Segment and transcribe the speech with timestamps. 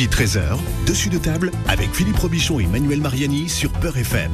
[0.00, 0.56] midi 13h,
[0.86, 4.32] dessus de table avec Philippe Robichon et Manuel Mariani sur Peur FM.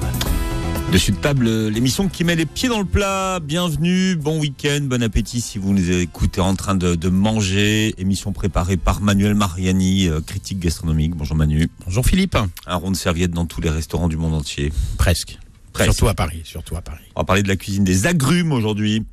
[0.92, 3.40] Dessus de table, l'émission qui met les pieds dans le plat.
[3.40, 8.00] Bienvenue, bon week-end, bon appétit si vous nous écoutez en train de, de manger.
[8.00, 11.16] Émission préparée par Manuel Mariani, euh, critique gastronomique.
[11.16, 11.68] Bonjour Manu.
[11.84, 12.36] Bonjour Philippe.
[12.68, 14.72] Un rond de serviette dans tous les restaurants du monde entier.
[14.98, 15.36] Presque.
[15.72, 15.94] Presque.
[15.94, 17.06] Surtout à Paris, surtout à Paris.
[17.16, 19.04] On va parler de la cuisine des agrumes aujourd'hui.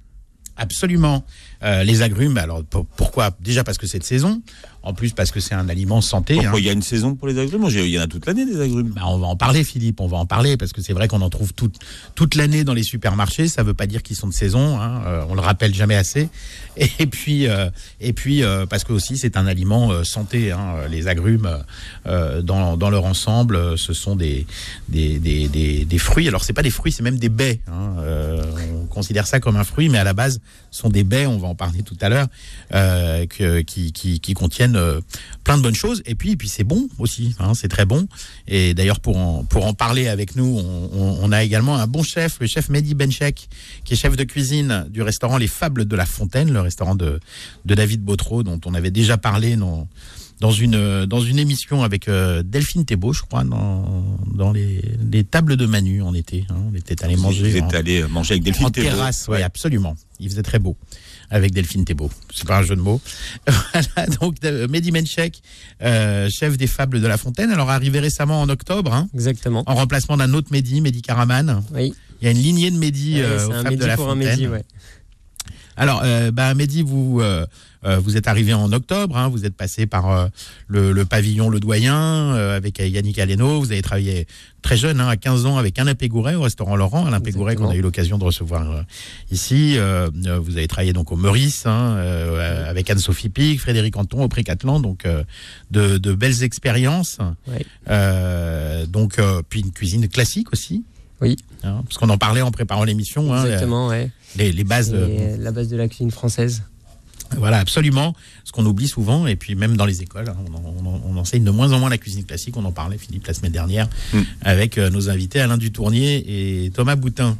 [0.55, 1.25] Absolument.
[1.64, 3.32] Euh, les agrumes, alors pour- pourquoi?
[3.39, 4.41] Déjà parce que c'est de saison,
[4.82, 6.36] en plus parce que c'est un aliment santé.
[6.36, 6.59] Pourquoi hein.
[6.59, 7.66] il y a une saison pour les agrumes?
[7.70, 8.89] Il y en a toute l'année des agrumes.
[8.89, 11.22] Bah, on va en parler, Philippe, on va en parler, parce que c'est vrai qu'on
[11.22, 11.76] en trouve toute,
[12.16, 13.48] toute l'année dans les supermarchés.
[13.48, 16.27] Ça veut pas dire qu'ils sont de saison, hein, euh, on le rappelle jamais assez.
[16.99, 17.70] Et puis, euh,
[18.02, 20.52] et puis euh, parce que aussi c'est un aliment euh, santé.
[20.52, 21.50] Hein, les agrumes,
[22.08, 24.45] euh, dans, dans leur ensemble, euh, ce sont des,
[24.89, 26.27] des, des, des, des fruits.
[26.27, 27.61] Alors c'est pas des fruits, c'est même des baies.
[27.72, 27.95] Hein.
[28.00, 28.44] Euh,
[28.81, 30.41] on considère ça comme un fruit, mais à la base,
[30.73, 31.26] sont des baies.
[31.26, 32.27] On va en parler tout à l'heure,
[32.73, 35.00] euh, qui, qui, contiennent euh,
[35.44, 36.02] plein de bonnes choses.
[36.05, 37.36] Et puis, et puis c'est bon aussi.
[37.40, 38.08] Hein, c'est très bon.
[38.48, 40.62] Et d'ailleurs, pour en, pour en parler avec nous,
[40.94, 43.50] on a également un bon chef, le chef Mehdi Benchek,
[43.86, 47.19] qui est chef de cuisine du restaurant Les Fables de la Fontaine, le restaurant de,
[47.66, 49.88] de David Botreau, dont on avait déjà parlé dans,
[50.39, 54.03] dans, une, dans une émission avec euh, Delphine Thébault, je crois, dans,
[54.34, 54.81] dans les,
[55.12, 56.45] les tables de Manu en été.
[56.50, 56.56] hein.
[56.72, 57.50] on était allé manger.
[57.52, 58.90] Vous êtes allé manger avec Delphine en Thérault.
[58.90, 59.95] terrasse, oui, absolument.
[60.20, 60.75] Il faisait très beau
[61.30, 62.12] avec Delphine Thébault.
[62.34, 63.02] C'est pas un jeu de mots.
[63.48, 65.42] voilà, donc euh, Mehdi Menchek,
[65.81, 69.64] euh, chef des Fables de la Fontaine, alors arrivé récemment en octobre, hein, Exactement.
[69.66, 71.64] en remplacement d'un autre Mehdi, Mehdi Karaman.
[71.73, 71.94] Oui.
[72.22, 73.86] Il y a une lignée de Mehdi Ouais, euh, c'est aux un Fables Mehdi de
[73.88, 74.30] la pour un Fontaine.
[74.30, 74.64] Mehdi, ouais.
[75.77, 77.45] Alors, euh, bah, Mehdi, vous, euh,
[77.85, 80.27] euh, vous êtes arrivé en octobre, hein, vous êtes passé par euh,
[80.67, 84.27] le, le pavillon Le Doyen avec Yannick Aleno, vous avez travaillé
[84.61, 87.69] très jeune, hein, à 15 ans, avec Alain Pégouret au restaurant Laurent, Alain Pégouret qu'on
[87.69, 88.85] a eu l'occasion de recevoir
[89.31, 89.77] ici.
[89.77, 91.97] Vous avez travaillé donc au Meurice, hein,
[92.67, 95.05] avec Anne-Sophie Pic, Frédéric Anton au Précatelan, donc
[95.71, 97.17] de, de belles expériences.
[97.88, 100.83] Donc, puis une cuisine classique aussi.
[101.21, 101.38] Oui.
[101.61, 104.09] parce qu'on en parlait en préparant l'émission, Exactement, ouais.
[104.35, 104.91] Les, les bases.
[104.94, 106.63] Euh, la base de la cuisine française.
[107.38, 108.16] voilà, absolument.
[108.44, 111.01] Ce qu'on oublie souvent, et puis même dans les écoles, hein, on, en- on en-
[111.05, 112.55] on enseigne de moins en moins la cuisine classique.
[112.57, 114.19] On en parlait, Philippe, la semaine dernière, Mm.
[114.41, 117.38] avec euh, nos invités Alain Dutournier et Thomas Boutin.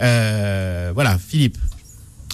[0.00, 1.56] Euh, voilà, Philippe.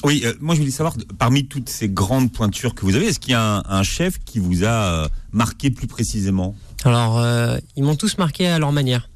[0.04, 3.18] Oui, euh, moi je voulais savoir, parmi toutes ces grandes pointures que vous avez, est-ce
[3.18, 6.54] qu'il y a un, un chef qui vous a marqué plus précisément?
[6.84, 9.08] Alors, euh, ils m'ont tous marqué à leur manière.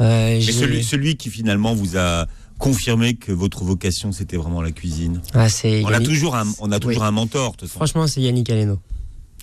[0.00, 2.26] Euh, j'ai- celui, celui qui finalement vous a
[2.60, 5.48] confirmé que votre vocation c'était vraiment la cuisine Ah,
[5.84, 7.08] On a toujours un, on a toujours Oui.
[7.08, 7.78] un mentor, de toute façon.
[7.78, 8.78] Franchement, c'est Yannick Aleno.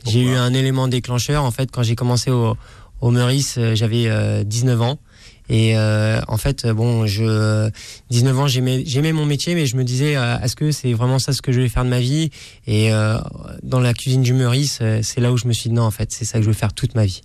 [0.05, 1.43] J'ai eu un élément déclencheur.
[1.43, 2.55] En fait, quand j'ai commencé au,
[3.01, 4.99] au Meurice, euh, j'avais euh, 19 ans.
[5.49, 7.69] Et euh, en fait, euh, bon, je
[8.09, 11.19] 19 ans, j'aimais j'aimais mon métier, mais je me disais, euh, est-ce que c'est vraiment
[11.19, 12.29] ça ce que je vais faire de ma vie?
[12.67, 13.17] Et euh,
[13.63, 15.91] dans la cuisine du Meurice, euh, c'est là où je me suis dit non, en
[15.91, 17.21] fait, c'est ça que je veux faire toute ma vie.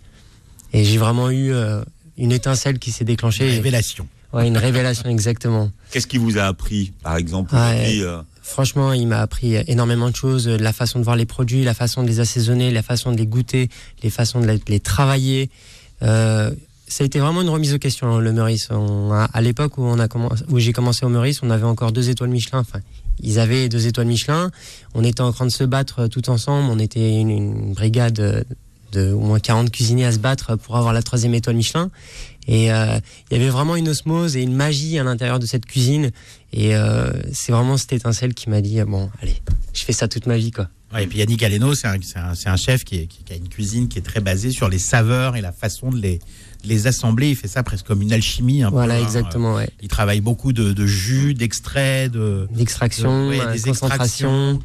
[0.72, 1.82] Et j'ai vraiment eu euh,
[2.16, 3.48] une étincelle qui s'est déclenchée.
[3.50, 4.06] Révélation.
[4.32, 5.70] Ouais, une révélation exactement.
[5.90, 7.98] Qu'est-ce qui vous a appris, par exemple, Ouais.
[8.00, 11.62] euh, Franchement, il m'a appris énormément de choses, euh, la façon de voir les produits,
[11.64, 13.68] la façon de les assaisonner, la façon de les goûter,
[14.02, 15.48] les façons de les- travailler.
[16.02, 16.50] Euh,
[16.88, 18.68] ça a été vraiment une remise de question, le Meurice.
[18.70, 21.64] On a- à l'époque où, on a commencé- où j'ai commencé au Meurice, on avait
[21.64, 22.58] encore deux étoiles Michelin.
[22.58, 22.80] Enfin,
[23.20, 24.50] ils avaient deux étoiles Michelin.
[24.94, 26.68] On était en train de se battre euh, tout ensemble.
[26.70, 28.42] On était une, une brigade euh,
[28.92, 31.90] de au moins 40 cuisiniers à se battre pour avoir la troisième étoile Michelin.
[32.48, 32.98] Et euh,
[33.30, 36.10] il y avait vraiment une osmose et une magie à l'intérieur de cette cuisine.
[36.52, 39.36] Et euh, c'est vraiment cette étincelle qui m'a dit euh, bon, allez,
[39.72, 40.68] je fais ça toute ma vie, quoi.
[40.98, 44.20] Et puis Yannick Aleno, c'est un, un- chef qui, a une cuisine qui est très
[44.20, 46.18] basée sur les saveurs et la façon de les,
[46.64, 47.30] les assembler.
[47.30, 48.62] Il fait ça presque comme une alchimie.
[48.62, 49.02] un peu, Voilà, hein.
[49.02, 49.68] exactement, ouais.
[49.82, 54.58] Il travaille beaucoup de, de jus, d'extraits, de, D'extraction, de- ouais, euh, des concentration.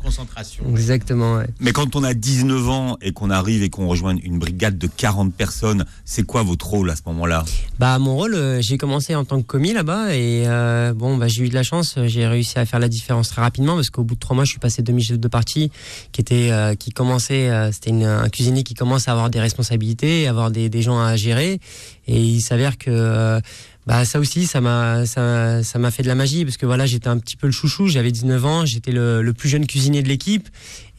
[0.69, 1.47] Exactement, ouais.
[1.59, 4.87] Mais quand on a 19 ans et qu'on arrive et qu'on rejoint une brigade de
[4.87, 7.43] 40 personnes, c'est quoi votre rôle à ce moment-là?
[7.79, 11.27] Bah mon rôle, euh, j'ai commencé en tant que commis là-bas et euh, bon bah
[11.27, 14.03] j'ai eu de la chance, j'ai réussi à faire la différence très rapidement parce qu'au
[14.03, 15.71] bout de trois mois je suis passé demi-chef de partie
[16.11, 19.39] qui était euh, qui commençait, euh, c'était une- un cuisinier qui commence à avoir des
[19.39, 21.59] responsabilités, à avoir des, des gens à gérer
[22.07, 23.39] et il s'avère que euh,
[23.85, 26.85] bah ça aussi ça m'a ça ça m'a fait de la magie parce que voilà
[26.85, 30.03] j'étais un petit peu le chouchou, j'avais 19 ans, j'étais le, le plus jeune cuisinier
[30.03, 30.49] de l'équipe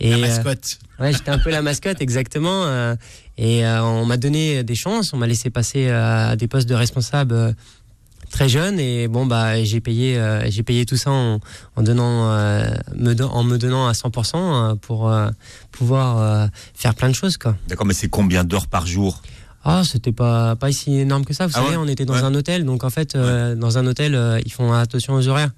[0.00, 0.78] et La euh, mascotte.
[0.98, 2.64] Ouais, j'étais un peu la mascotte, exactement.
[2.64, 2.94] euh,
[3.36, 6.74] et euh, on m'a donné des chances, on m'a laissé passer à des postes de
[6.74, 7.52] responsable euh,
[8.30, 8.80] très jeune.
[8.80, 11.38] Et bon, bah, j'ai payé, euh, j'ai payé tout ça en,
[11.76, 14.34] en donnant, euh, me don- en me donnant à 100%
[14.72, 15.28] euh, pour euh,
[15.70, 17.56] pouvoir euh, faire plein de choses, quoi.
[17.68, 19.22] D'accord, mais c'est combien d'heures par jour?
[19.64, 21.46] Ah, c'était pas pas si énorme que ça.
[21.46, 22.22] Vous Ah savez, ouais on était dans Ouais.
[22.22, 25.50] un hôtel, donc en fait, euh, dans un hôtel, euh, ils font attention aux horaires.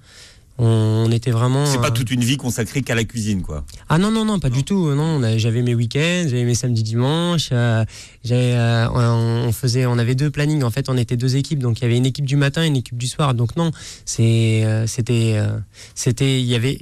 [0.57, 1.65] On, on était vraiment.
[1.65, 3.63] C'est pas euh, toute une vie consacrée qu'à la cuisine, quoi.
[3.89, 4.93] Ah non, non, non, pas du tout.
[4.93, 7.49] Non, j'avais mes week-ends, j'avais mes samedis, dimanches.
[7.51, 10.63] on, on faisait, on avait deux plannings.
[10.63, 11.59] En fait, on était deux équipes.
[11.59, 13.33] Donc, il y avait une équipe du matin et une équipe du soir.
[13.33, 13.71] Donc, non,
[14.05, 15.39] c'est, c'était,
[15.95, 16.81] c'était, il y avait,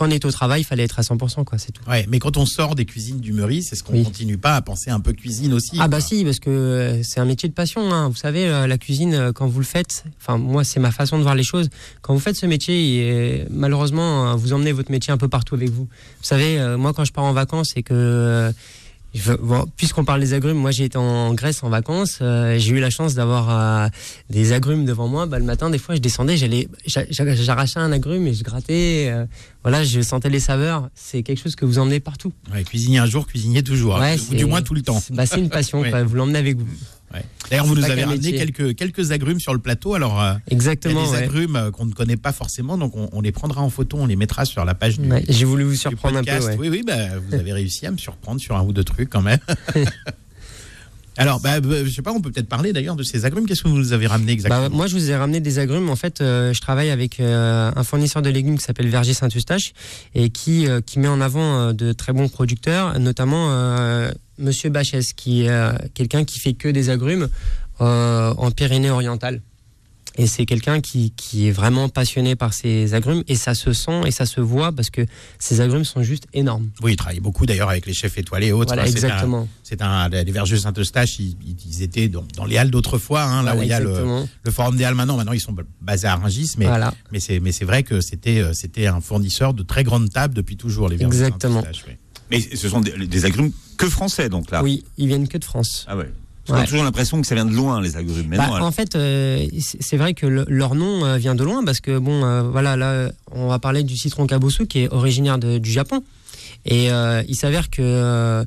[0.00, 1.82] quand on est au travail, il fallait être à 100%, quoi, c'est tout.
[1.86, 4.02] Ouais, mais quand on sort des cuisines du Meurice, est-ce qu'on Oui.
[4.04, 7.20] continue pas à penser un peu cuisine aussi Ah bah si, parce que euh, c'est
[7.20, 7.92] un métier de passion.
[7.92, 8.08] hein.
[8.08, 11.18] Vous savez, euh, la cuisine, euh, quand vous le faites, enfin moi c'est ma façon
[11.18, 11.68] de voir les choses.
[12.00, 12.76] Quand vous faites ce métier,
[13.40, 15.84] et, malheureusement, euh, vous emmenez votre métier un peu partout avec vous.
[15.84, 18.50] Vous savez, moi quand je pars en vacances et que
[19.42, 22.80] bon, puisqu'on parle des agrumes, moi j'ai été en Grèce en vacances, euh, j'ai eu
[22.80, 23.88] la chance d'avoir euh,
[24.30, 25.26] des agrumes devant moi.
[25.26, 28.44] Bah, le matin, des fois, je descendais, j'allais, j'a- j'a- j'arrachais un agrume et je
[28.44, 29.08] grattais.
[29.10, 29.26] euh,
[29.62, 30.88] voilà, je sentais les saveurs.
[30.94, 32.32] C'est quelque chose que vous emmenez partout.
[32.52, 33.98] Ouais, cuisinier un jour, cuisinier toujours.
[33.98, 35.00] Ouais, ou du moins tout le temps.
[35.00, 35.80] c'est- Bah, une passion.
[35.82, 35.90] Ouais.
[35.90, 36.02] quoi.
[36.04, 36.66] Vous l'emmenez avec vous.
[37.12, 37.24] Ouais.
[37.50, 39.94] D'ailleurs, vous nous avez ramené quelques, quelques agrumes sur le plateau.
[39.94, 41.10] Alors, euh, il y a Exactement.
[41.10, 43.96] des agrumes euh, qu'on ne connaît pas forcément, donc on, on les prendra en photo,
[43.98, 46.54] on les mettra sur la page du, Ouais, J'ai voulu vous surprendre un peu.
[46.58, 49.22] Oui, oui, bah, vous avez réussi à me surprendre sur un ou deux trucs quand
[49.22, 49.40] même.
[51.16, 53.46] Alors, bah, bah, je sais pas, on peut peut-être parler d'ailleurs de ces agrumes.
[53.46, 55.90] Qu'est-ce que vous avez ramené exactement Bah, moi, je vous ai ramené des agrumes.
[55.90, 59.72] En fait, euh, je travaille avec euh, un fournisseur de légumes qui s'appelle Verger Saint-Eustache
[60.14, 63.50] et qui, euh, qui met en avant de très bons producteurs, notamment
[64.38, 67.28] Monsieur Bachès, qui est quelqu'un qui fait que des agrumes
[67.78, 69.42] en Pyrénées-Orientales.
[70.20, 74.02] Et c'est quelqu'un qui, qui est vraiment passionné par ces agrumes et ça se sent
[74.06, 75.06] et ça se voit parce que
[75.38, 76.68] ces agrumes sont juste énormes.
[76.82, 78.68] Oui, il travaille beaucoup d'ailleurs avec les chefs étoilés et autres.
[78.74, 79.48] Voilà, Hein, c'est un- exactement.
[79.62, 81.36] C'est un, les vergers Saint-Eustache, ils,
[81.66, 84.50] ils étaient dans, dans les halles d'autrefois, hein, là Voilà, où il y a le,
[84.50, 85.16] forum des halles maintenant.
[85.16, 86.92] Maintenant, ils sont basés à Rungis, mais, Voilà.
[87.12, 90.34] mais c'est mais c'est vrai que c'était euh, c'était un fournisseur de très grandes tables
[90.34, 91.62] depuis toujours, les vergers Exactement.
[91.62, 91.84] Saint-Eustache.
[91.88, 91.94] oui.
[92.30, 94.62] Mais ce sont des, des agrumes que français, donc là.
[94.62, 95.86] Oui, ils viennent que de France.
[95.88, 96.10] Ah ouais.
[96.50, 98.26] On a toujours l'impression que ça vient de loin, les agrumes.
[98.28, 98.66] Mais Bah, non, alors.
[98.68, 99.46] en fait, euh,
[99.80, 102.76] c'est vrai que le- leur nom euh, vient de loin parce que bon, euh, voilà,
[102.76, 106.02] là, on va parler du citron kabosu qui est originaire de- du Japon.
[106.66, 108.44] Et euh, il s'avère que euh,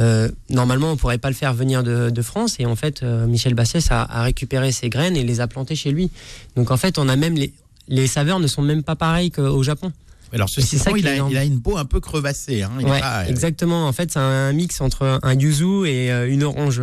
[0.00, 2.56] euh, normalement, on pourrait pas le faire venir de, de France.
[2.58, 5.76] Et en fait, euh, Michel Bassès a, a récupéré ses graines et les a plantées
[5.76, 6.10] chez lui.
[6.56, 7.52] Donc en fait, on a même les
[7.88, 9.92] les saveurs ne sont même pas pareilles qu'au Japon.
[10.32, 12.00] Alors, c'est ceci ça étant, qui il, est a, il a une peau un peu
[12.00, 12.62] crevassée.
[12.64, 13.86] Hein, il est Ouais, pas, euh, exactement.
[13.86, 16.82] En fait, c'est un mix entre un yuzu et une orange.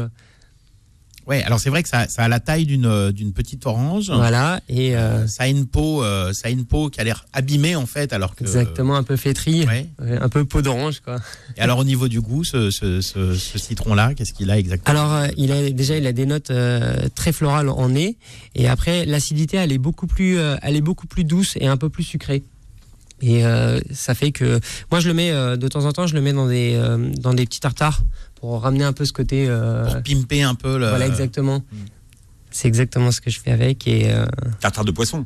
[1.27, 4.09] Ouais, alors c'est vrai que ça, ça a la taille d'une euh, d'une petite orange.
[4.11, 4.59] Voilà.
[4.69, 7.25] Et euh, Euh, ça a une peau, euh, ça a une peau qui a l'air
[7.33, 8.43] abîmée en fait, alors que.
[8.43, 9.87] exactement un peu flétrie, Ouais.
[9.99, 11.17] un peu peau d'orange quoi.
[11.57, 14.97] Et alors au niveau du goût, ce, ce, ce, ce citron-là, qu'est-ce qu'il a exactement?
[14.99, 16.51] Alors, euh, il a déjà, il a des notes
[17.15, 18.17] très florales en nez,
[18.55, 21.89] et après, l'acidité, elle est beaucoup plus, elle est beaucoup plus douce et un peu
[21.89, 22.43] plus sucrée.
[23.21, 23.43] Et
[23.91, 24.59] ça fait que,
[24.91, 26.77] moi, je le mets de temps en temps, je le mets dans des,
[27.19, 28.01] dans des petits tartares
[28.43, 29.45] pour ramener un peu ce côté.
[29.47, 30.89] euh, Pour pimper un peu le.
[30.89, 31.63] voilà, exactement.
[32.51, 33.87] C'est exactement ce que je fais avec.
[33.87, 34.25] Et euh,
[34.59, 35.25] Tartare de poisson.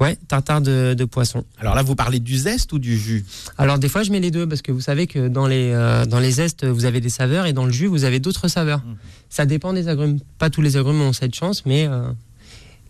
[0.00, 1.44] ouais, tartare de, de poisson.
[1.58, 3.24] Alors là, vous parlez du zeste ou du jus?
[3.56, 6.04] Alors des fois je mets les deux parce que vous savez que dans les euh,
[6.04, 8.80] dans les zestes vous avez des saveurs et dans le jus vous avez d'autres saveurs.
[8.84, 8.96] Mhm.
[9.30, 10.18] Ça dépend des agrumes.
[10.36, 12.02] Pas tous les agrumes ont cette chance, mais euh,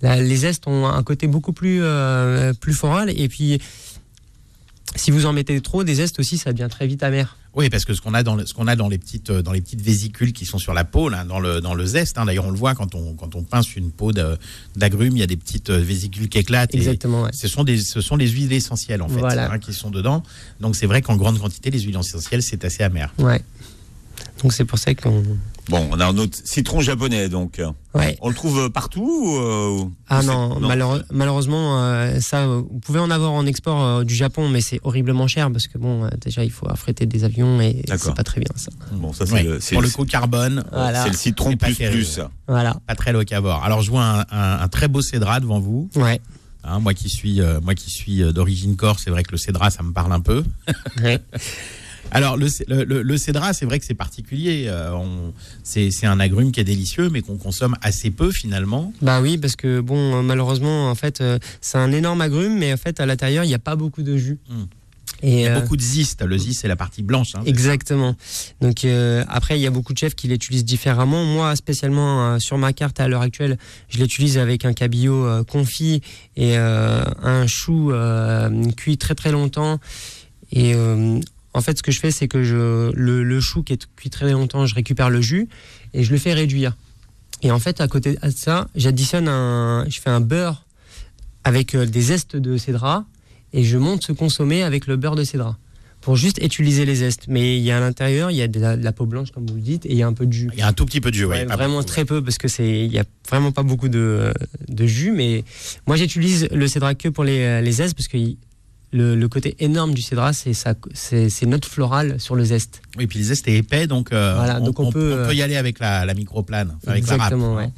[0.03, 3.61] la- les zestes ont un côté beaucoup plus euh, plus floral et puis
[4.97, 7.37] si vous en mettez trop des zestes aussi ça devient très vite amer.
[7.59, 9.43] Oui, parce que ce qu'on a dans le- ce qu'on a dans les petites euh,
[9.43, 12.17] dans les petites vésicules qui sont sur la peau, là, dans le dans le zeste.
[12.17, 14.13] hein, D'ailleurs, on le voit quand on quand on pince une peau
[14.77, 16.75] d'agrumes, il y a des petites euh, vésicules qui éclatent.
[16.75, 17.23] Exactement.
[17.25, 17.31] ouais.
[17.33, 19.51] ce sont des ce sont des huiles essentielles en fait Voilà.
[19.51, 20.23] hein, qui sont dedans.
[20.61, 23.13] Donc c'est vrai qu'en grande quantité, les huiles essentielles, c'est assez amer.
[23.19, 23.43] Ouais.
[24.43, 25.23] Donc c'est pour ça qu'on
[25.69, 27.61] Bon, on a un autre citron japonais, donc.
[27.95, 28.17] ouais.
[28.23, 33.11] On le trouve partout euh, ou- Ah non, malheure- malheureusement, euh, ça, vous pouvez en
[33.11, 36.43] avoir en export euh, du Japon, mais c'est horriblement cher parce que bon, euh, déjà
[36.43, 38.07] il faut affréter des avions et D'accord.
[38.07, 38.71] c'est pas très bien ça.
[38.93, 39.43] Bon, ça, c'est Ouais.
[39.43, 41.03] le, Pour le coup, carbone, Voilà.
[41.03, 42.03] c'est le citron plus terrible.
[42.03, 42.21] plus.
[42.47, 42.75] Voilà.
[42.87, 43.63] pas très locavore.
[43.63, 45.91] Alors je vois un, un- un très beau cédra devant vous.
[45.97, 46.19] Ouais.
[46.65, 49.71] Hein, moi qui suis euh, moi qui suis d'origine corse, c'est vrai que le cédra,
[49.71, 50.45] ça me parle un peu.
[51.03, 51.19] ouais.
[52.11, 52.49] Alors le,
[52.85, 54.65] le, cédra, c'est vrai que c'est particulier.
[54.69, 54.97] Euh,
[55.63, 58.93] c'est un agrume qui est délicieux, mais qu'on consomme assez peu finalement.
[59.03, 62.73] Bah oui, parce que bon, euh, malheureusement, en fait, euh, c'est un énorme agrume, mais
[62.73, 64.39] en fait, à l'intérieur, il n'y a pas beaucoup de jus.
[64.49, 64.65] Hmm.
[65.23, 66.23] Et Il y a euh, beaucoup de ziste.
[66.23, 67.35] Le ziste, c'est la partie blanche.
[67.35, 67.43] hein.
[67.45, 68.15] Exactement.
[68.61, 71.25] Donc euh, après, il y a beaucoup de chefs qui l'utilisent différemment.
[71.25, 76.03] Moi, spécialement euh, sur ma carte à l'heure actuelle, je l'utilise avec un cabillaud confit
[76.37, 77.93] et un chou
[78.77, 79.81] cuit très très longtemps.
[80.53, 80.75] Et
[81.55, 84.11] en fait, ce que je fais, c'est que je, le, le chou qui est cuit
[84.11, 85.49] très longtemps, je récupère le jus
[85.95, 86.77] et je le fais réduire.
[87.43, 90.67] Et en fait, à côté de ça, j'additionne un, je fais un beurre
[91.45, 93.07] avec euh, des zestes de cédra
[93.53, 95.57] et je monte ce consommé avec le beurre de cédra
[96.01, 97.27] pour juste utiliser les zestes.
[97.29, 99.31] Mais il y a à l'intérieur, il y a de la, de la peau blanche,
[99.33, 100.51] comme vous le dites, et il y a un peu de jus.
[100.53, 101.27] Il y a un tout petit peu de jus.
[101.27, 101.85] Pas vraiment beaucoup.
[101.85, 104.33] très peu, parce que c'est, il y a vraiment pas beaucoup de,
[104.69, 105.13] de jus.
[105.13, 105.45] Mais
[105.87, 108.19] moi, j'utilise le cédra que pour les, les zestes, parce que
[108.91, 112.81] le, le côté énorme du cédra, c'est sa- c'est ses notes florales sur le zeste.
[112.97, 115.25] Oui, puis le zeste est épais, donc, euh, Voilà, on, donc on on peut, on
[115.27, 117.21] peut euh, y aller avec la, la microplane, enfin, avec la râpe.
[117.33, 117.71] Exactement, ouais.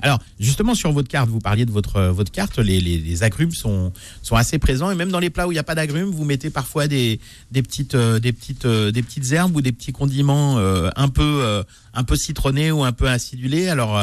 [0.00, 3.22] Alors, justement, sur votre carte, vous parliez de votre, euh, votre carte, les, les- les
[3.22, 3.90] agrumes sont,
[4.22, 4.90] sont assez présents.
[4.90, 7.20] Et même dans les plats où il n'y a pas d'agrumes, vous mettez parfois des,
[7.52, 11.62] des, petites, des, petites, des petites herbes ou des petits condiments euh, un, peu, euh,
[11.94, 13.68] un peu citronnés ou un peu acidulés.
[13.68, 13.96] Alors,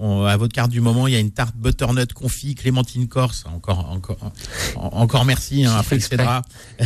[0.00, 3.44] on- à votre carte du moment, il y a une tarte butternut confit, clémentine corse.
[3.54, 4.18] Encore, encore,
[4.76, 6.42] en- encore merci, hein, après cédra.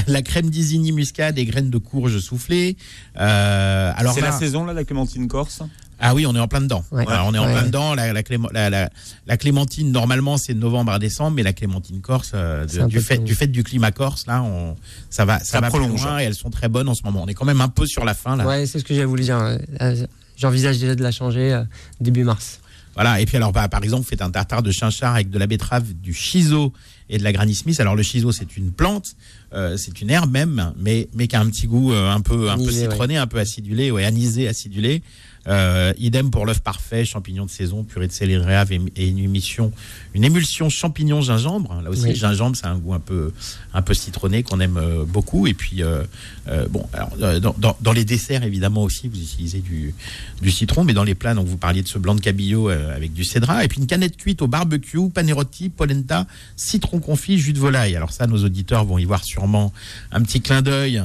[0.06, 2.76] La crème d'Isigny muscade et graines de courge soufflées.
[3.18, 5.62] Euh, alors C'est la saison, là, la clémentine corse?
[6.00, 6.84] Ah oui, on est en plein dedans.
[6.90, 7.04] Ouais.
[7.08, 7.52] On est en Ouais.
[7.52, 7.94] plein dedans.
[7.94, 8.90] La, la, clémo- la- la-
[9.26, 13.00] la clémentine, normalement, c'est de novembre à décembre, mais la clémentine corse, euh, de- du,
[13.00, 14.74] fait, du fait du climat corse, là, on,
[15.08, 17.22] ça va, ça, Ça va plus loin et elles sont très bonnes en ce moment.
[17.22, 18.44] On est quand même un peu sur la fin, là.
[18.44, 19.38] Ouais, c'est ce que j'ai voulu dire.
[19.80, 20.06] Euh,
[20.36, 21.62] J'envisage déjà de la changer euh,
[22.00, 22.58] début mars.
[22.94, 23.20] Voilà.
[23.20, 25.46] Et puis, alors, bah, par exemple, vous faites un tartare de chinchard avec de la
[25.46, 26.72] betterave, du chiso
[27.08, 27.78] et de la Granny Smith.
[27.80, 29.16] Alors, le chiso, c'est une plante,
[29.52, 32.50] euh, c'est une herbe même, mais, mais qui a un petit goût euh, un peu,
[32.50, 35.02] un peu citronné, un peu acidulé, ouais, anisé, acidulé.
[35.46, 39.18] Euh, idem pour l'œuf parfait, champignons de saison, purée de céleri rave et, et une
[39.18, 39.72] émulsion,
[40.14, 41.82] une émulsion champignon gingembre.
[41.82, 42.08] Là aussi, Oui.
[42.10, 43.30] le gingembre, c'est un goût un peu,
[43.74, 45.46] un peu citronné qu'on aime euh, beaucoup.
[45.46, 46.02] Et puis, euh,
[46.48, 49.94] euh, bon, alors, euh, dans, dans- dans les desserts, évidemment aussi, vous utilisez du,
[50.40, 53.12] du citron, mais dans les plats, donc vous parliez de ce blanc de cabillaud avec
[53.12, 57.58] du cédra, et puis une canette cuite au barbecue, panerotti, polenta, citron confit, jus de
[57.58, 57.96] volaille.
[57.96, 59.72] Alors ça, nos auditeurs vont y voir sûrement
[60.10, 61.02] un petit clin d'œil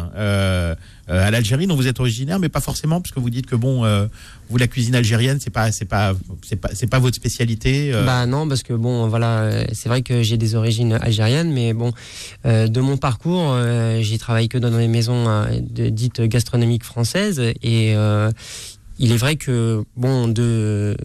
[1.09, 3.83] à l'Algérie, dont vous êtes originaire, mais pas forcément, parce que vous dites que bon,
[3.85, 4.05] euh,
[4.49, 6.13] vous la cuisine algérienne, c'est pas, c'est pas,
[6.47, 7.91] c'est pas, c'est pas votre spécialité.
[7.93, 11.51] euh, Bah non, parce que bon, voilà, euh, c'est vrai que j'ai des origines algériennes,
[11.51, 11.91] mais bon,
[12.45, 17.39] euh, de mon parcours, euh, j'ai travaillé que dans des maisons euh, dites gastronomiques françaises,
[17.61, 18.31] et euh,
[18.99, 20.95] il est vrai que bon, de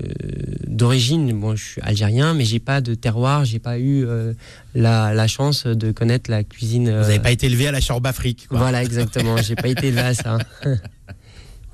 [0.67, 4.33] d'origine, bon, je suis algérien, mais j'ai pas de terroir, j'ai pas eu euh,
[4.75, 6.85] la, la chance de connaître la cuisine.
[6.91, 8.49] vous n'avez pas été élevé à la Chorbe Afrique.
[8.49, 8.59] quoi.
[8.59, 9.37] Voilà, exactement.
[9.39, 10.39] J'ai pas été là, ça.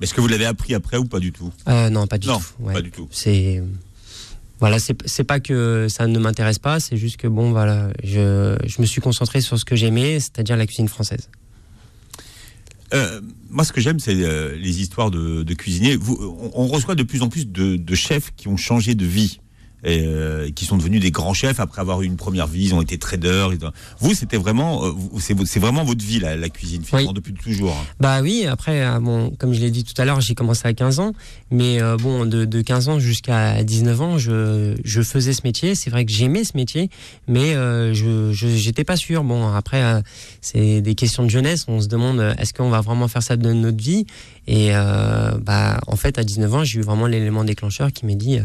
[0.01, 1.53] Est-ce que vous l'avez appris après ou pas du tout?
[1.69, 2.45] Euh, non, pas du Non, tout.
[2.65, 2.73] ouais.
[2.75, 3.09] pas du tout.
[3.11, 3.63] C'est
[4.59, 8.57] voilà, c'est c'est pas que ça ne m'intéresse pas, c'est juste que bon, voilà, je,
[8.67, 11.31] je me suis concentré sur ce que j'aimais, c'est-à-dire la cuisine française.
[12.93, 15.97] Euh, moi, ce que j'aime, c'est euh, les histoires de, cuisiniers.
[16.55, 19.41] On, reçoit de plus en plus de chefs qui ont changé de vie.
[19.85, 22.75] Et euh, qui sont devenus des grands chefs après avoir eu une première vie, ils
[22.75, 23.51] ont été traders.
[23.99, 27.15] Vous, c'était vraiment, euh, c'est vraiment votre vie, la, la cuisine, finalement, Oui.
[27.15, 27.73] depuis toujours.
[27.73, 27.87] hein.
[27.99, 30.73] Bah oui, après, euh, bon, comme je l'ai dit tout à l'heure, j'ai commencé à
[30.75, 31.13] 15 ans,
[31.51, 35.75] mais bon, de, de 15 ans jusqu'à 19 ans, je, je faisais ce métier.
[35.75, 36.91] C'est vrai que j'aimais ce métier,
[37.27, 39.25] mais je j'étais pas sûr.
[39.25, 40.03] Bon, après,
[40.41, 41.65] c'est des questions de jeunesse.
[41.69, 44.07] On se demande, est-ce qu'on va vraiment faire ça de notre vie?
[44.47, 48.39] Et bah, en fait, à 19 ans, j'ai eu vraiment l'élément déclencheur qui m'a dit,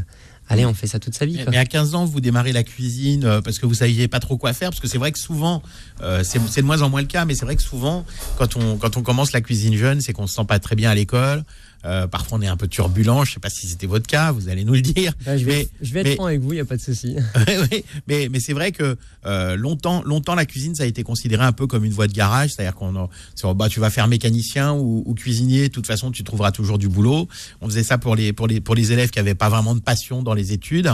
[0.48, 1.38] allez, on fait ça toute sa vie.
[1.38, 1.52] Mais, quoi.
[1.52, 4.38] mais à 15 ans, vous démarrez la cuisine euh, parce que vous saviez pas trop
[4.38, 4.70] quoi faire.
[4.70, 5.62] Parce que c'est vrai que souvent,
[6.02, 8.06] euh, c'est c'est de moins en moins le cas, mais c'est vrai que souvent,
[8.38, 10.90] quand on, quand on commence la cuisine jeune, c'est qu'on se sent pas très bien
[10.90, 11.44] à l'école.
[11.86, 13.24] Euh, parfois, on est un peu turbulent.
[13.26, 15.14] Je sais pas si c'était votre cas, vous allez nous le dire.
[15.26, 16.78] Bah, je vais, mais- je vais être mais- franc avec vous, il n'y a pas
[16.78, 17.16] de souci.
[18.08, 21.52] Mais mais c'est vrai que euh, longtemps longtemps la cuisine ça a été considéré un
[21.52, 25.04] peu comme une voie de garage c'est-à-dire qu'on c'est, bah tu vas faire mécanicien ou,
[25.06, 27.28] ou cuisinier de toute façon tu trouveras toujours du boulot
[27.62, 29.80] on faisait ça pour les pour les pour les élèves qui avaient pas vraiment de
[29.82, 30.92] passion dans les études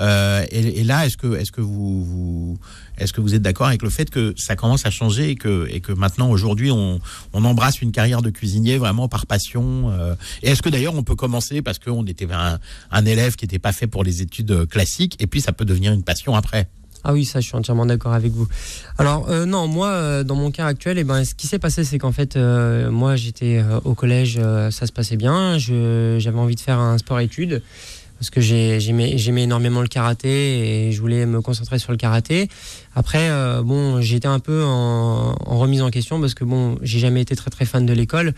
[0.00, 2.58] Euh, et, et là est-ce que est-ce que vous, vous
[2.98, 5.92] est-ce que vous êtes d'accord avec le fait que ça commence à changer et que
[5.92, 7.00] maintenant aujourd'hui on
[7.32, 11.16] embrasse une carrière de cuisinier vraiment par passion euh, et est-ce que d'ailleurs on peut
[11.16, 15.26] commencer parce qu'on était un, élève qui n'était pas fait pour les études classiques et
[15.26, 16.68] puis ça peut devenir une passion après?
[17.06, 18.48] Ah oui, ça, je suis entièrement d'accord avec vous.
[18.96, 21.84] Alors, euh, non, moi, euh, dans mon cas actuel, eh ben, ce qui s'est passé,
[21.84, 25.58] c'est qu'en fait, moi, j'étais au collège, ça se passait bien.
[25.58, 27.62] J'avais envie de faire un sport-études
[28.18, 32.48] parce que j'ai- j'aimais énormément le karaté et je voulais me concentrer sur le karaté.
[32.94, 36.98] Après, euh, bon, j'étais un peu en, en remise en question parce que bon, j'ai
[36.98, 38.34] jamais été très très fan de l'école.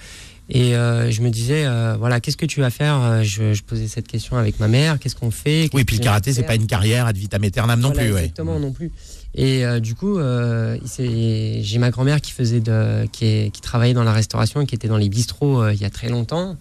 [0.48, 3.24] Et euh, je me disais, euh, voilà, qu'est-ce que tu vas faire?
[3.24, 4.98] Je, je posais cette question avec ma mère.
[5.00, 5.62] Qu'est-ce qu'on fait?
[5.62, 8.12] Oui, Qu'est-ce puis le karaté, c'est pas une carrière ad vitam aeternam non Voilà, plus.
[8.14, 8.20] Ouais.
[8.20, 8.92] Exactement, non plus.
[9.38, 13.92] Et euh, du coup, euh, j'ai ma grand-mère qui faisait de, qui, est- qui travaillait
[13.94, 16.56] dans la restauration, et qui était dans les bistrots euh, il y a très longtemps.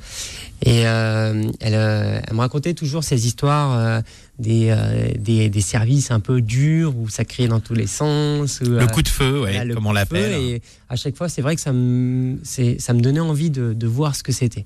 [0.66, 4.02] Et elle, elle me racontait toujours ces histoires
[4.40, 4.76] des,
[5.20, 8.62] des, des services un peu durs où ça criait dans tous les sens.
[8.62, 10.34] où, Le coup de feu, ouais, comme on l'appelle.
[10.34, 10.40] feu.
[10.56, 13.74] Et à chaque fois, c'est vrai que ça me, c'est- ça me donnait envie de,
[13.74, 14.66] de voir ce que c'était.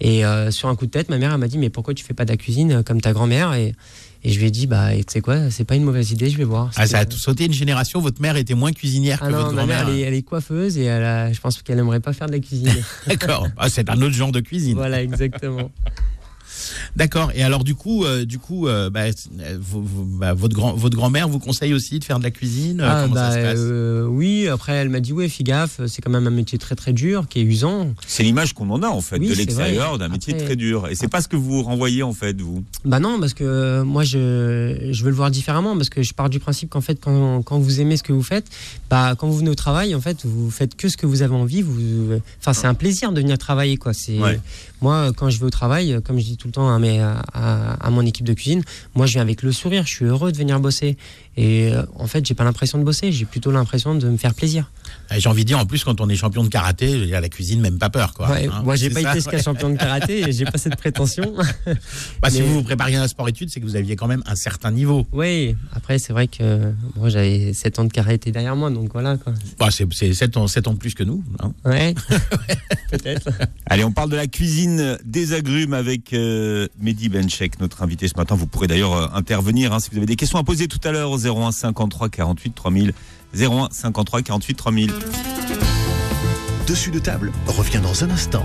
[0.00, 2.24] Et sur un coup de tête, ma mère m'a dit mais pourquoi tu fais pas
[2.24, 3.54] de la cuisine comme ta grand-mère?
[3.54, 3.74] Et,
[4.24, 6.36] et je lui ai dit bah tu sais quoi, c'est pas une mauvaise idée, je
[6.36, 6.70] vais voir.
[6.76, 8.00] Ah, ça a tout sauté une génération.
[8.00, 9.94] Votre mère était moins cuisinière Ah que non, votre ma mère, grand-mère.
[9.96, 12.32] elle est, elle est coiffeuse et elle a- je pense qu'elle aimerait pas faire de
[12.32, 12.74] la cuisine.
[13.06, 13.46] D'accord.
[13.56, 14.74] Ah, c'est un autre genre de cuisine.
[14.76, 15.70] voilà, exactement.
[16.96, 17.30] D'accord.
[17.34, 20.74] Et alors du coup, euh, du coup, euh, bah, euh, vous- vous- bah, votre grand,
[20.74, 22.80] votre grand-mère vous conseille aussi de faire de la cuisine.
[22.84, 23.58] Ah, Comment bah, ça se passe?
[23.58, 26.74] euh, oui, après elle m'a dit ouais, fais gaffe, c'est quand même un métier très
[26.74, 27.88] très dur, qui est usant.
[28.06, 30.88] C'est l'image qu'on en a en fait Oui, de l'extérieur d'un métier Après- très dur.
[30.88, 32.64] Et c'est pas ce que vous renvoyez en fait vous?
[32.84, 36.12] Bah non, parce que euh, moi je, je veux le voir différemment, parce que je
[36.14, 38.46] pars du principe qu'en fait quand, quand vous aimez ce que vous faites,
[38.90, 41.34] bah quand vous venez au travail, en fait vous faites que ce que vous avez
[41.34, 41.62] envie.
[41.62, 41.76] Vous,
[42.40, 43.92] enfin c'est un plaisir de venir travailler quoi.
[43.92, 44.40] C'est Ouais.
[44.80, 48.26] Moi quand je vais au travail, comme je dis tout le temps à, mon équipe
[48.26, 48.62] de cuisine,
[48.94, 50.96] moi je viens avec le sourire, je suis heureux de venir bosser.
[51.36, 54.34] Et euh, en fait j'ai pas l'impression de bosser, j'ai plutôt l'impression de me faire
[54.34, 54.70] plaisir.
[55.14, 57.06] Et J'ai envie de dire, en plus, quand on est champion de karaté, je veux
[57.06, 58.28] dire, la cuisine, même pas peur, quoi.
[58.30, 58.62] Ouais, hein.
[58.64, 59.42] moi j'ai pas ça, été jusqu'à ouais.
[59.42, 61.34] champion de karaté, et j'ai pas cette prétention.
[62.22, 64.34] Bah, Si vous vous prépariez à un sport-études, c'est que vous aviez quand même un
[64.34, 65.06] certain niveau.
[65.12, 69.16] Oui, après c'est vrai que moi j'avais 7 ans de karaté derrière moi, donc voilà
[69.16, 69.32] quoi.
[69.58, 71.22] Bah, c'est c'est 7 ans, 7 ans de plus que nous.
[71.40, 71.52] hein.
[71.64, 71.94] Ouais,
[72.90, 73.28] peut-être.
[73.66, 78.16] Allez, on parle de la cuisine des agrumes avec euh, Mehdi Benchek, notre invité ce
[78.16, 78.34] matin.
[78.34, 80.92] Vous pourrez d'ailleurs euh, intervenir hein, si vous avez des questions à poser tout à
[80.92, 82.92] l'heure 01 53 48 3000.
[83.34, 84.92] 01 53 48 3000.
[86.66, 88.44] Dessus de table revient dans un instant.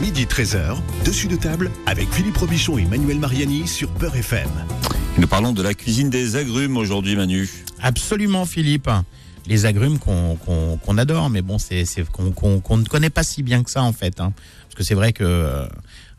[0.00, 4.48] Midi 13h, dessus de table avec Philippe Robichon et Manuel Mariani sur Peur FM.
[5.18, 7.48] Nous parlons de la cuisine des agrumes aujourd'hui, Manu.
[7.80, 8.90] Absolument, Philippe.
[9.46, 13.82] Les agrumes qu'on adore, mais bon, c'est qu'on ne connaît pas si bien que ça,
[13.82, 14.20] en fait.
[14.20, 14.32] hein.
[14.64, 15.68] Parce que c'est vrai que,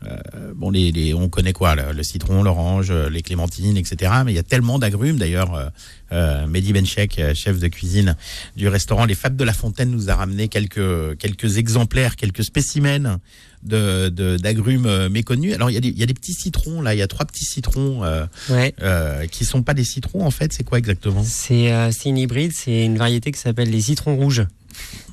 [0.05, 4.11] euh, bon, les, les- on connaît quoi le, le citron, l'orange, euh, les clémentines, etc.
[4.25, 5.17] Mais il y a tellement d'agrumes.
[5.17, 5.67] D'ailleurs, euh,
[6.11, 8.15] euh, Mehdi Benchek, chef de cuisine
[8.55, 13.19] du restaurant Les Fables de la Fontaine, nous a ramené quelques, quelques exemplaires, quelques spécimens
[13.63, 15.55] de d'agrumes méconnus.
[15.55, 16.93] Alors, il y, a des, il y a des petits citrons, là.
[16.93, 18.73] Il y a trois petits citrons euh, Ouais.
[18.81, 20.53] euh, qui sont pas des citrons, en fait.
[20.53, 21.23] C'est quoi exactement?
[21.23, 24.45] C'est euh, une hybride, c'est une variété qui s'appelle les citrons rouges.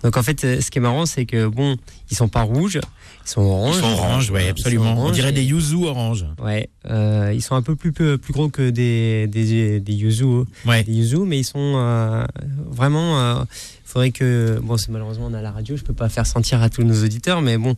[0.03, 1.77] Donc en fait, ce qui est marrant, c'est que bon,
[2.11, 2.81] ils sont pas rouges,
[3.25, 3.77] ils sont oranges.
[3.77, 4.95] Ils sont Orange, ouais, absolument.
[5.07, 6.27] On dirait et- des yuzu orange.
[6.43, 10.25] Ouais, euh, ils sont un peu plus plus gros que des des, des yuzu,
[10.67, 10.83] Ouais.
[10.85, 12.25] des yuzu, mais ils sont euh,
[12.71, 13.19] vraiment.
[13.21, 13.45] euh,
[13.85, 16.71] faudrait que bon, c'est malheureusement on à la radio, je peux pas faire sentir à
[16.71, 17.77] tous nos auditeurs, mais bon,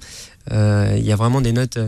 [0.53, 1.79] euh, il y a vraiment des notes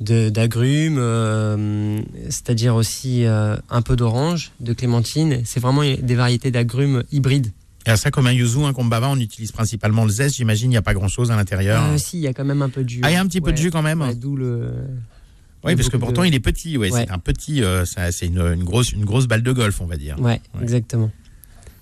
[0.00, 5.42] de d'agrumes, euh, c'est-à-dire aussi euh, un peu d'orange, de clémentine.
[5.44, 7.52] C'est vraiment des variétés d'agrumes hybrides.
[7.86, 10.36] Et ça, comme un yuzu, un kombava, on utilise principalement le zeste.
[10.36, 11.82] J'imagine, il n'y a pas grand-chose à l'intérieur.
[11.84, 13.00] Euh, si, il y a quand même un peu de jus.
[13.04, 14.00] ah, il y a un petit peu de jus quand même.
[14.00, 14.70] Ouais, D'où le.
[15.64, 16.76] oui, parce que pourtant, de- il est petit.
[16.76, 16.90] Ouais.
[16.90, 17.62] C'est un petit.
[17.62, 20.20] euh, ça- c'est une, une grosse, une grosse balle de golf, on va dire.
[20.20, 21.10] Ouais, exactement.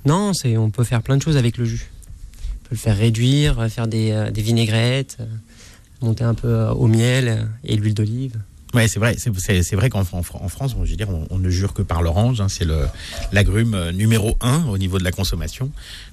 [0.07, 1.88] Non, c'est on peut faire plein de choses avec le jus.
[2.61, 5.25] On peut le faire réduire, faire des, euh, des vinaigrettes, euh,
[6.03, 8.35] monter un peu euh, au miel et l'huile d'olive.
[8.74, 9.16] Ouais, c'est vrai.
[9.18, 12.02] C'est- vrai qu'en en, en France, on, je veux dire, on, ne jure que par
[12.02, 12.40] l'orange.
[12.40, 12.48] hein.
[12.48, 12.87] c'est le
[13.32, 15.70] l'agrume euh, numéro un au niveau de la consommation,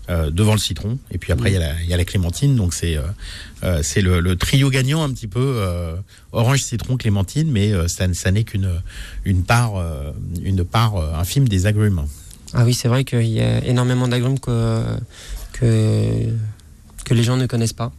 [0.10, 1.00] euh, devant le citron.
[1.12, 2.56] Et puis après, il y, a la- clémentine.
[2.56, 2.98] Donc c'est
[3.64, 3.82] euh,
[4.22, 5.64] le, trio gagnant un petit peu
[6.32, 7.50] orange, citron, clémentine.
[7.52, 8.70] Mais ça, n'est qu'une
[9.26, 9.74] une part
[10.42, 12.06] une part infime des agrumes.
[12.54, 14.84] Ah oui, c'est vrai qu'il y a énormément d'agrumes que
[17.10, 17.92] les gens ne connaissent pas.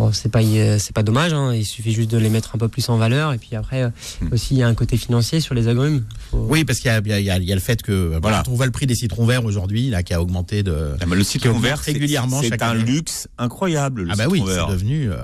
[0.00, 2.58] Bon, c'est pas, euh, c'est pas dommage, hein, il suffit juste de les mettre un
[2.58, 3.34] peu plus en valeur.
[3.34, 3.90] Et puis après, euh,
[4.22, 4.32] Hmm.
[4.32, 6.06] aussi, il y a un côté financier sur les agrumes.
[6.30, 8.42] Faut- Oui, parce qu'il y a, y, y le fait que euh, Voilà.
[8.42, 10.94] quand on voit le prix des citrons verts aujourd'hui, là, qui a augmenté de.
[11.02, 12.82] Ah, mais le citron vert, c'est- régulièrement c'est un année.
[12.82, 14.04] luxe incroyable.
[14.04, 15.12] Le ah bah oui, c'est devenu.
[15.12, 15.16] euh,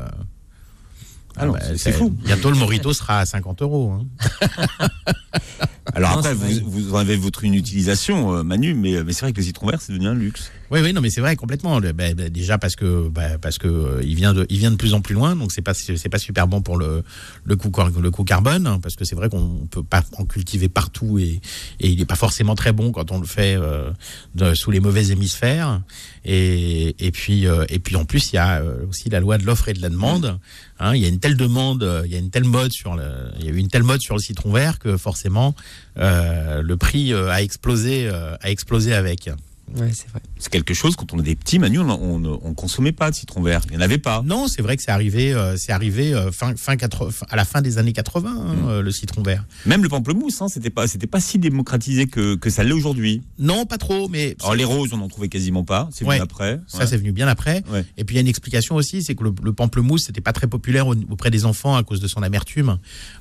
[1.38, 2.10] Ah non, bah, c'est- fou.
[2.10, 3.92] Bientôt le Morito sera à 50 euros.
[3.92, 4.06] hein.
[5.94, 9.20] Alors Non, après, vous, vous en avez votre une utilisation, euh, Manu, mais, mais c'est
[9.22, 10.50] vrai que le citron vert, c'est devenu un luxe.
[10.70, 11.80] Oui, oui, non, mais c'est vrai complètement.
[11.80, 14.76] Bah, bah, déjà parce que bah, parce que euh, il vient de il vient de
[14.76, 17.02] plus en plus loin, donc c'est pas c'est pas super bon pour le
[17.44, 17.70] le coût
[18.02, 21.40] le coût carbone, hein, parce que c'est vrai qu'on peut pas en cultiver partout et
[21.80, 23.92] et il est pas forcément très bon quand on le fait euh,
[24.54, 25.82] sous les mauvais hémisphères.
[26.24, 29.38] Et et puis euh, et puis en plus il y a euh, aussi la loi
[29.38, 30.38] de l'offre et de la demande.
[30.78, 32.96] Hein, il y a une telle demande, euh, il y a une telle mode sur
[32.96, 33.04] le,
[33.38, 35.54] il y a eu une telle mode sur le citron vert que forcément
[35.98, 39.30] euh, le prix a explosé a explosé avec.
[39.74, 40.20] Ouais, c'est vrai.
[40.38, 43.42] C'est quelque chose, quand on était petit, Manu, on, on, on consommait pas de citron
[43.42, 43.62] vert.
[43.66, 44.22] Il n'y en avait pas.
[44.24, 47.36] Non, c'est vrai que c'est arrivé, euh, c'est arrivé euh, fin, fin 80 fin- à
[47.36, 48.68] la fin des années 80, hein, Mm.
[48.68, 49.44] euh, le citron vert.
[49.66, 53.22] Même le pamplemousse, hein, c'était pas, c'était pas si démocratisé que, que ça l'est aujourd'hui.
[53.38, 55.88] Non, pas trop, mais Alors les roses, on n'en trouvait quasiment pas.
[55.92, 56.16] C'est Ouais.
[56.16, 56.60] venu après.
[56.68, 57.64] ça c'est venu bien après.
[57.70, 57.84] Ouais.
[57.96, 60.32] Et puis il y a une explication aussi, c'est que le, le pamplemousse c'était pas
[60.32, 62.78] très populaire au- auprès des enfants à cause de son amertume.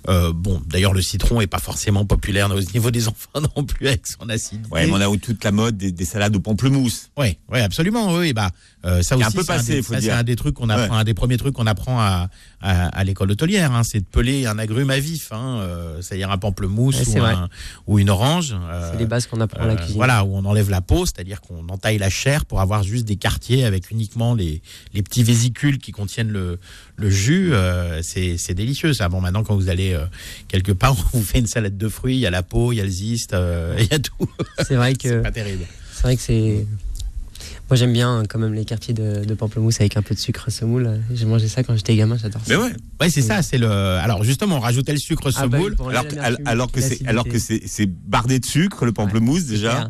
[0.09, 3.87] Euh, bon, d'ailleurs le citron est pas forcément populaire au niveau des enfants non plus
[3.87, 4.69] avec son acidité.
[4.71, 7.09] Ouais, mais on a eu toute la mode des, des salades de pamplemousse.
[7.17, 8.13] Oui, ouais, absolument.
[8.15, 8.51] Oui, bah
[8.85, 9.25] euh, ça aussi.
[9.25, 10.13] un peu c'est passé, des- faut ça, dire.
[10.13, 12.29] C'est un des trucs qu'on apprend, un des premiers trucs qu'on apprend à,
[12.61, 13.71] à, à l'école hôtelière.
[13.73, 15.29] Hein, c'est de peler un agrume à vif.
[15.31, 17.33] Hein, euh, c'est-à-dire un pamplemousse Ouais, ou, vrai.
[17.33, 17.49] un-
[17.87, 18.53] ou une orange.
[18.55, 19.95] euh, C'est les bases qu'on apprend à la euh, cuisine.
[19.95, 23.15] Voilà, où on enlève la peau, c'est-à-dire qu'on entaille la chair pour avoir juste des
[23.15, 24.61] quartiers avec uniquement les,
[24.93, 26.59] les petits vésicules qui contiennent le,
[26.97, 27.53] le jus.
[27.53, 29.09] euh, c'est c'est délicieux ça.
[29.09, 30.05] Bon, maintenant, quand vous allez euh,
[30.47, 32.75] quelque part, on vous fait une salade de fruits, il y a la peau, il
[32.75, 34.13] y a le zeste, euh, il y a tout.
[34.67, 35.65] C'est vrai c'est que pas terrible.
[35.95, 36.65] C'est vrai que c'est.
[37.69, 40.51] Moi j'aime bien quand même les quartiers de, de pamplemousse avec un peu de sucre
[40.51, 40.99] semoule.
[41.11, 42.47] J'ai mangé ça quand j'étais gamin, j'adore ça.
[42.49, 42.71] Mais ouais.
[43.01, 43.41] Ouais, c'est ça.
[43.41, 43.67] C'est le.
[43.67, 45.75] Alors justement, on rajoutait le sucre Ah bah semoule.
[45.89, 46.05] Alors,
[46.45, 47.09] alors que c'est l'acidité.
[47.09, 49.71] alors que c'est c'est bardé de sucre le pamplemousse déjà.
[49.71, 49.89] Clair.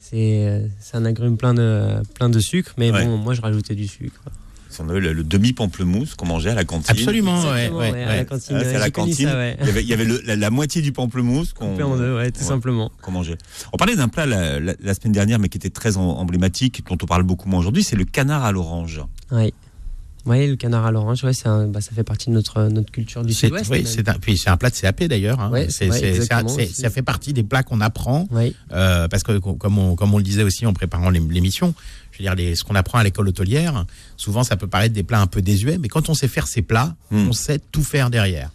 [0.00, 3.04] C'est euh, c'est un agrume plein de, plein de sucre, mais Ouais.
[3.04, 4.20] bon, moi je rajoutais du sucre.
[4.80, 6.90] On avait le, le demi pamplemousse qu'on mangeait à la cantine.
[6.90, 8.56] Absolument, ouais, Exactement, ouais, ouais, à la cantine.
[8.58, 9.28] Ah, c'est à la J'ai connu cantine.
[9.28, 9.56] ça, ouais.
[9.60, 12.30] Il y avait, il y avait le- la, la moitié du pamplemousse qu'on tout Ouais.
[12.34, 12.90] simplement.
[13.02, 13.38] qu'on mangeait.
[13.72, 16.98] On parlait d'un plat la, la- la semaine dernière, mais qui était très emblématique, dont
[17.02, 19.00] on parle beaucoup moins aujourd'hui, c'est le canard à l'orange.
[19.30, 19.52] Ouais.
[20.24, 22.92] Ouais, le canard à l'orange, ouais, c'est un- bah, ça fait partie de notre, notre
[22.92, 23.70] culture du C'est sud-ouest.
[23.70, 25.40] oui, c'est un, puis c'est un plat de CAP d'ailleurs.
[25.40, 25.50] hein.
[25.50, 28.52] Ouais, ça, fait partie des plats qu'on apprend Ouais.
[28.72, 31.74] euh, parce que comme on, comme on le disait aussi en préparant l'ém- l'émission,
[32.12, 33.84] je veux dire les, ce qu'on apprend à l'école hôtelière,
[34.16, 36.62] souvent ça peut paraître des plats un peu désuets, mais quand on sait faire ces
[36.62, 37.28] plats, Hmm.
[37.28, 38.50] on sait tout faire derrière.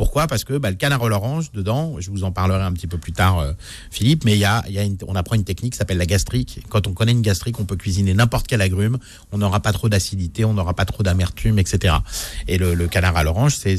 [0.00, 0.26] Pourquoi?
[0.26, 2.96] Parce que bah, le canard à l'orange, dedans, je vous en parlerai un petit peu
[2.96, 3.52] plus tard, euh,
[3.90, 6.06] Philippe, mais il y a, y a une- on apprend une technique qui s'appelle la
[6.06, 6.64] gastrique.
[6.70, 8.96] Quand on connaît une gastrique, on peut cuisiner n'importe quel agrume,
[9.30, 11.96] on n'aura pas trop d'acidité, on n'aura pas trop d'amertume, etc.
[12.48, 13.76] Et le, le canard à l'orange, c'est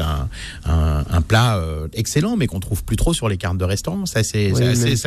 [0.00, 0.28] un,
[0.64, 4.06] un, un plat euh, excellent, mais qu'on trouve plus trop sur les cartes de restaurant.
[4.06, 4.52] Ça, Oui,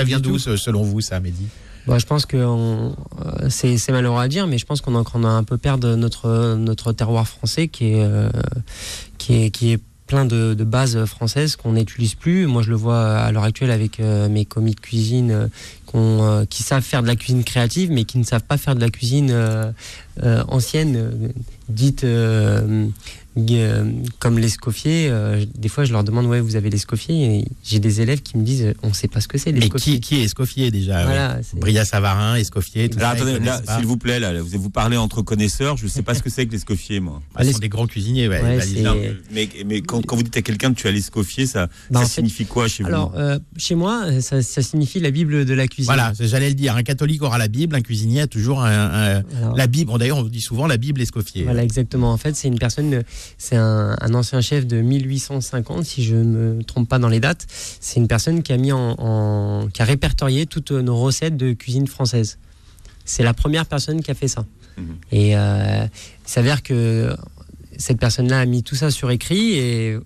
[0.04, 1.48] vient d'où, selon vous, ça, Mehdi?
[1.88, 2.94] Bon, je pense que on-
[3.26, 6.56] euh, c'est malheureux à dire, mais je pense qu'on en train d'un peu perdre notre,
[6.58, 8.30] notre terroir français qui est, euh,
[9.18, 9.80] qui est, qui est
[10.10, 12.48] plein de, bases françaises qu'on n'utilise plus.
[12.48, 15.48] Moi, je le vois à l'heure actuelle avec euh, mes commis de cuisine euh,
[15.94, 18.82] euh, qui savent faire de la cuisine créative, mais qui ne savent pas faire de
[18.82, 19.32] la cuisine
[20.48, 21.32] ancienne,
[21.70, 22.06] dite
[24.20, 25.08] comme l'escoffier.
[25.10, 28.38] Euh, des fois, je leur demande, ouais, vous avez l'escoffier Et J'ai des élèves qui
[28.38, 31.04] me disent, on ne sait pas ce que c'est Mais qui, qui est Escoffier déjà
[31.04, 33.78] Voilà, Bria Savarin, Escoffier, tout Là, ça, ils attendez, connaissent là, pas.
[33.78, 36.30] s'il vous plaît, là, vous vous parlez entre connaisseurs, je ne sais pas ce que
[36.30, 37.22] c'est que l'escoffier, moi.
[37.36, 38.42] Ah, ce sont des grands cuisiniers, ouais.
[39.32, 42.06] Mais mais quand, quand vous dites à quelqu'un que tu as l'escoffier, ça, Bah, ça
[42.08, 42.90] fait- signifie quoi chez vous?
[42.90, 45.86] Alors, euh, chez moi, euh, ça, ça signifie la Bible de la cuisine.
[45.94, 46.76] Voilà, j'allais le dire.
[46.76, 49.92] Un catholique aura la Bible, un cuisinier a toujours un, un- Alors, la Bible.
[49.92, 51.44] Bon, D'ailleurs, on dit souvent la Bible Escoffier.
[51.44, 52.12] Voilà, exactement.
[52.12, 53.02] En fait, c'est une personne, euh,
[53.38, 57.20] c'est un, un ancien chef de 1850, si je ne me trompe pas dans les
[57.20, 57.46] dates.
[57.80, 61.54] C'est une personne qui a mis en, en- qui a répertorié toutes nos recettes de
[61.54, 62.38] cuisine française.
[63.06, 64.46] C'est la première personne qui a fait ça.
[64.78, 64.86] Mhm.
[65.12, 67.16] Et euh, il s'avère que
[67.78, 69.98] cette personne-là a mis tout ça sur écrit et,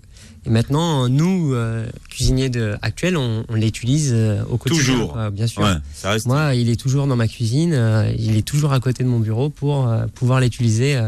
[0.46, 4.84] et maintenant, nous, euh, cuisiniers de, actuels, on, on l'utilise euh, au quotidien.
[4.84, 5.18] Toujours.
[5.32, 5.62] bien sûr.
[5.62, 6.26] Ouais, ça reste.
[6.26, 7.72] Moi, il est toujours dans ma cuisine,
[8.18, 10.98] il est toujours à côté de mon bureau pour pouvoir l'utiliser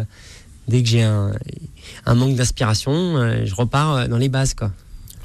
[0.69, 1.33] dès que j'ai un,
[2.15, 2.93] manque d'inspiration.
[2.93, 4.73] euh, je repars euh, dans les bases, quoi.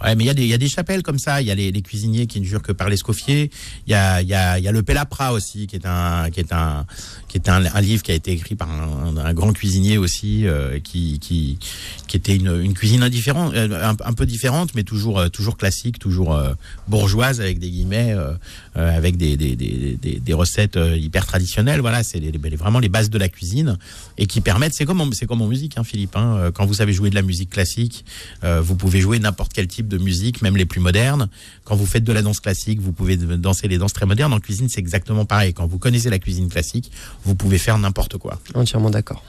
[0.04, 1.44] Ouais, mais il y, a des- chapelles comme ça.
[1.44, 3.52] Il y a les, les cuisiniers qui ne jurent que par l'Escoffier.
[3.86, 6.88] Il y a, y, a, y le Pélapra aussi, qui est un, qui est un,
[7.28, 11.20] qui est un, livre qui a été écrit par un, grand cuisinier aussi, euh, qui,
[11.20, 11.60] qui,
[12.16, 16.36] était une, cuisine indifférente, un, peu différente, mais toujours, toujours classique, toujours
[16.88, 18.16] bourgeoise avec des guillemets,
[18.78, 21.82] euh, avec des, des, des, des, recettes euh, hyper traditionnelles.
[21.82, 22.20] Voilà, c'est
[22.58, 23.78] vraiment les bases de la cuisine
[24.18, 24.74] et qui permettent.
[24.74, 26.16] C'est comme, en- c'est comme en musique, hein, Philippe.
[26.16, 28.06] hein, euh, quand vous savez jouer de la musique classique,
[28.44, 31.28] euh, vous pouvez jouer n'importe quel type de musique, même les plus modernes.
[31.66, 34.34] Quand vous faites de la danse classique, vous pouvez danser les danses très modernes.
[34.34, 35.54] En cuisine, c'est exactement pareil.
[35.54, 36.92] Quand vous connaissez la cuisine classique,
[37.26, 38.40] vous pouvez faire n'importe quoi.
[38.54, 39.24] Entièrement d'accord.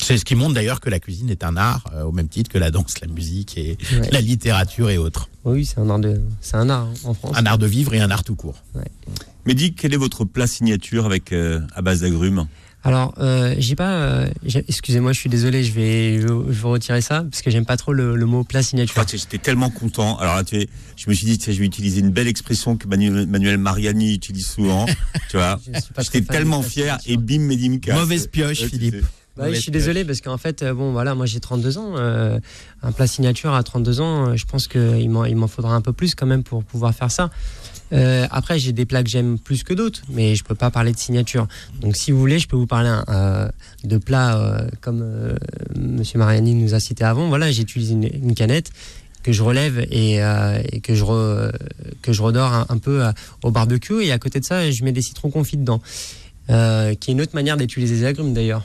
[0.00, 2.50] C'est ce qui montre d'ailleurs que la cuisine est un art, euh, au même titre
[2.50, 4.08] que la danse, la musique et Ouais.
[4.10, 5.28] la littérature et autres.
[5.44, 7.36] Oui, c'est un art de, c'est un art hein, en France.
[7.36, 8.62] Un art de vivre et un art tout court.
[9.46, 12.46] Mehdi, quel est votre plat signature avec euh, à base d'agrumes
[12.84, 13.90] Alors, euh, j'ai pas.
[13.92, 17.50] euh, j'ai- excusez-moi, je suis désolé, je vais, je, je vais retirer ça parce que
[17.50, 19.02] j'aime pas trop le, le mot plat signature.
[19.10, 20.16] J'étais tellement content.
[20.18, 22.28] Alors là, tu sais, je me suis dit, tu sais, je vais utiliser une belle
[22.28, 24.84] expression que Manuel, Manuel Mariani utilise souvent.
[25.30, 25.58] tu vois,
[25.98, 27.80] j'étais tellement fier et bim, Mehdi.
[27.92, 28.94] Mauvaise pioche, Ouais, tu Philippe.
[28.96, 29.04] sais.
[29.40, 31.94] Bah je suis désolé parce qu'en fait, euh, bon, voilà, moi j'ai 32 ans.
[31.96, 32.38] euh,
[32.82, 36.14] un plat signature à 32 ans, euh, je pense qu'il m'en, faudra un peu plus
[36.14, 37.30] quand même pour pouvoir faire ça.
[37.92, 40.98] Après, j'ai des plats que j'aime plus que d'autres, mais je peux pas parler de
[40.98, 41.48] signature.
[41.80, 42.94] Donc, si vous voulez, je peux vous parler
[43.82, 45.34] de plats comme
[45.76, 47.28] Monsieur Mariani nous a cité avant.
[47.28, 48.70] Voilà, j'utilise une, canette
[49.24, 50.20] que je relève et,
[50.84, 51.50] que je re-
[52.06, 53.02] redore un, un peu
[53.42, 54.04] au barbecue.
[54.04, 55.80] Et à côté de ça, je mets des citrons confits dedans,
[56.46, 58.64] qui est une autre manière d'utiliser les agrumes d'ailleurs.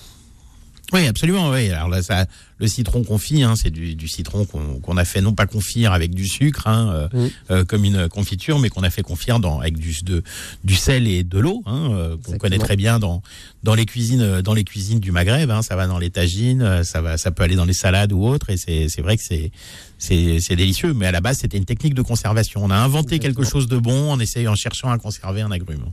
[0.94, 1.50] Oui, absolument.
[1.50, 1.72] Oui.
[1.72, 2.28] Alors là, ça,
[2.60, 5.94] le citron confit, hein, c'est du, du citron qu'on qu'on a fait non pas confire
[5.94, 9.60] avec du sucre, hein, euh, euh, comme une confiture, mais qu'on a fait confire dans,
[9.60, 10.24] avec du, de,
[10.64, 13.24] du sel et de l'eau, hein, euh, qu'on connaît très bien dans,
[13.64, 15.50] dans les cuisines, euh, dans les cuisines du Maghreb.
[15.50, 18.14] Hein, ça va dans les tagines, euh, ça va, ça peut aller dans les salades
[18.14, 19.52] ou autres, et c'est c'est vrai que c'est
[19.98, 20.94] c'est c'est délicieux.
[20.94, 22.64] Mais à la base, c'était une technique de conservation.
[22.64, 25.86] On a inventé quelque chose de bon en essayant, en cherchant à conserver un agrume.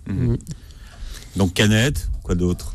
[1.34, 2.74] Donc canette, quoi d'autre?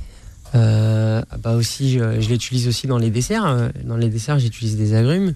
[0.56, 3.46] Euh, bah aussi, je, l'utilise aussi dans les desserts.
[3.46, 5.34] Euh, Dans les desserts, j'utilise des agrumes.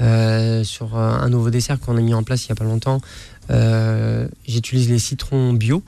[0.00, 3.00] Euh, sur un nouveau dessert qu'on a mis en place il y a pas longtemps,
[4.46, 5.82] j'utilise les citrons bio,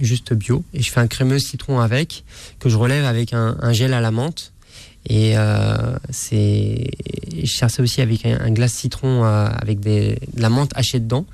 [0.00, 2.24] juste bio, et je fais un crémeux citron avec
[2.58, 4.52] que je relève avec un, gel à la menthe.
[5.08, 5.34] Et
[6.10, 6.90] c'est,
[7.42, 11.26] je sers ça aussi avec un, un glace citron avec de la menthe hachée dedans.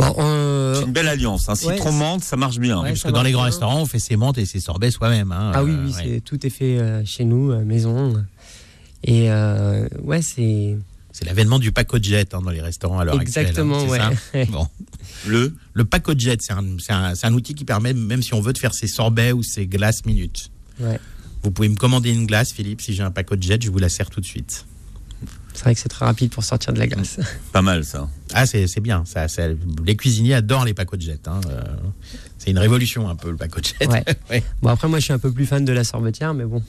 [0.00, 1.48] Bon, euh, C'est une belle alliance.
[1.48, 2.80] Un ouais, citron menthe, ça marche bien.
[2.82, 3.46] Ouais, Parce que dans les grands bien.
[3.50, 5.32] restaurants, on fait ses menthes et ses sorbets soi-même.
[5.32, 5.52] hein.
[5.54, 6.02] Ah oui, Euh, oui, ouais.
[6.16, 8.24] c'est, tout est fait euh, chez nous, euh, maison.
[9.04, 10.76] Et euh, ouais, c'est
[11.12, 13.46] C'est l'avènement du paco jet hein, dans les restaurants à l'heure actuelle.
[13.46, 14.46] exactement, hein, c'est ouais.
[14.50, 14.66] Bon.
[15.26, 18.32] Le Le paco jet, c'est un, c'est un- c'est un outil qui permet, même si
[18.34, 20.50] on veut, de faire ses sorbets ou ses glaces minutes.
[20.78, 20.98] Ouais.
[21.42, 22.80] Vous pouvez me commander une glace, Philippe.
[22.82, 24.66] Si j'ai un paco jet, je vous la sers tout de suite.
[25.54, 27.18] C'est vrai que c'est très rapide pour sortir de la glace.
[27.52, 28.08] pas mal ça.
[28.32, 29.04] Ah, c'est c'est bien.
[29.04, 29.48] Ça, ça-
[29.84, 31.26] les cuisiniers adorent les paco jet.
[31.26, 31.60] hein, euh,
[32.38, 33.86] c'est une révolution un peu le paco jet.
[33.88, 34.04] Ouais.
[34.30, 34.42] Ouais.
[34.62, 36.62] Bon, après, moi, je suis un peu plus fan de la sorbetière, mais bon.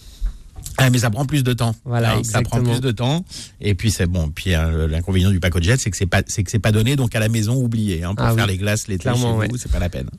[0.78, 1.76] Ah, mais ça prend plus de temps.
[1.86, 3.24] Voilà, Ouais, ça prend plus de temps.
[3.60, 4.30] Et puis c'est bon.
[4.30, 6.96] Puis euh, l'inconvénient du paco jet, c'est que c'est pas, c'est que c'est pas donné.
[6.96, 8.04] Donc à la maison, oubliez.
[8.04, 8.52] Hein, pour Ah faire oui.
[8.52, 9.48] les glaces l'été chez Clairement, vous, ouais.
[9.58, 10.10] c'est pas la peine.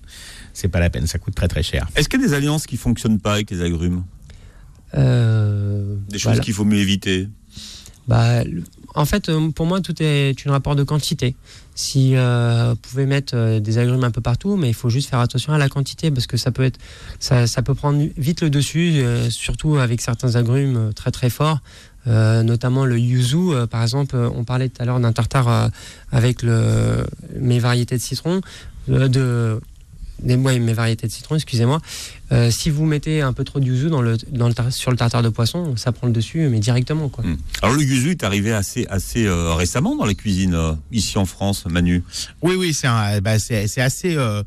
[0.52, 1.06] C'est pas la peine.
[1.06, 1.88] Ça coûte très très cher.
[1.96, 4.04] Est-ce qu'il y a des alliances qui fonctionnent pas avec les agrumes?
[4.94, 6.40] Euh, Des choses voilà.
[6.40, 7.28] qu'il faut mieux éviter
[8.08, 8.42] Bah,
[8.94, 11.34] en fait, euh, pour moi, tout est une rapport de quantité.
[11.74, 15.08] Si euh, vous pouvez mettre euh, des agrumes un peu partout, mais il faut juste
[15.08, 16.78] faire attention à la quantité parce que ça peut être,
[17.18, 21.60] ça, peut prendre vite le dessus, surtout avec certains agrumes très très forts,
[22.06, 23.66] notamment le yuzu.
[23.70, 25.70] par exemple, on parlait tout à l'heure d'un tartare
[26.10, 27.06] avec le,
[27.38, 28.40] mes variétés de citron,
[28.88, 29.60] de
[30.22, 31.80] mes variétés de citron, excusez-moi.
[32.32, 34.96] Euh, si vous mettez un peu trop de yuzu dans le, dans le sur le
[34.96, 37.24] tartare de poisson, ça prend le dessus, mais directement quoi.
[37.24, 37.36] Hmm.
[37.60, 41.26] Alors le yuzu est arrivé assez, assez euh, récemment dans les cuisines euh, ici en
[41.26, 42.02] France, Manu?
[42.40, 42.88] Oui, oui, c'est
[43.20, 44.42] bah, assez, euh,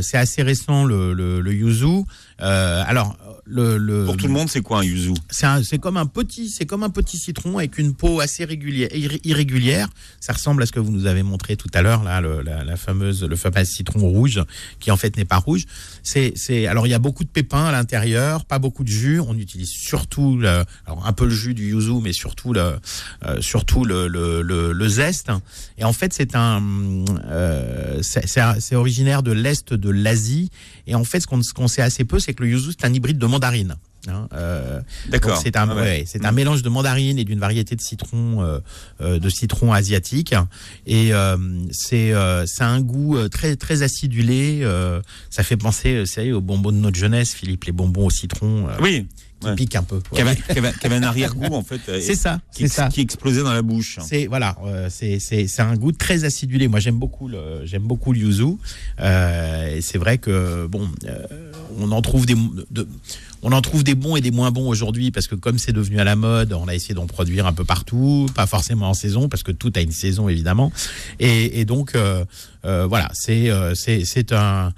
[0.00, 2.04] c'est assez récent le, le, le yuzu.
[2.42, 3.16] Euh, alors
[3.48, 5.14] le, le Pour tout le monde, c'est quoi un yuzu?
[5.30, 9.20] C'est comme un petit, c'est comme un petit citron avec une peau assez régulière, irré-
[9.24, 9.88] irrégulière.
[10.20, 12.64] Ça ressemble à ce que vous nous avez montré tout à l'heure là, le, la,
[12.64, 14.42] la fameuse, le fameux citron rouge
[14.80, 15.64] qui en fait n'est pas rouge.
[16.02, 19.20] C'est, c'est, alors il y a beaucoup pépins à l'intérieur, pas beaucoup de jus.
[19.20, 20.40] On utilise surtout,
[20.86, 22.78] un peu le jus du yuzu, mais surtout le,
[23.24, 25.30] euh, surtout le, le, zeste.
[25.78, 26.62] Et en fait, c'est un,
[27.24, 30.50] euh, c'est, un- c'est originaire de l'est de l'Asie.
[30.86, 32.86] Et en fait, ce qu'on, ce qu'on sait assez peu, c'est que le yuzu c'est
[32.86, 33.76] un hybride de mandarine.
[34.08, 35.34] Hein, euh, D'accord.
[35.34, 35.80] donc C'est un, Ah ouais.
[35.82, 38.60] ouais, c'est un mélange de mandarine et d'une variété de citron, euh,
[39.00, 40.34] euh, de citron asiatique.
[40.86, 41.36] Et euh,
[41.70, 42.12] c'est,
[42.46, 44.66] ça a un goût très très acidulé.
[45.30, 49.06] ça fait penser, savez, aux bonbons de notre jeunesse, Philippe, les bonbons au citron Oui,
[49.40, 49.54] qui ouais.
[49.54, 50.00] piquent un peu.
[50.12, 51.80] qui avait, un arrière-goût en fait.
[52.00, 52.88] C'est ça, qui, c'est ça.
[52.88, 53.98] qui explosait dans la bouche.
[54.06, 54.56] C'est voilà,
[54.88, 56.68] c'est un goût très acidulé.
[56.68, 58.56] Moi, j'aime beaucoup le j'aime beaucoup le yuzu.
[59.00, 60.88] Et c'est vrai que bon,
[61.78, 62.36] on en trouve des
[62.70, 62.88] de-
[63.48, 66.00] on en trouve des bons et des moins bons aujourd'hui parce que comme c'est devenu
[66.00, 69.28] à la mode, on a essayé d'en produire un peu partout, pas forcément en saison
[69.28, 70.72] parce que tout a une saison évidemment.
[71.20, 72.24] Et, donc euh,
[72.66, 74.72] euh, voilà, c'est euh, c'est un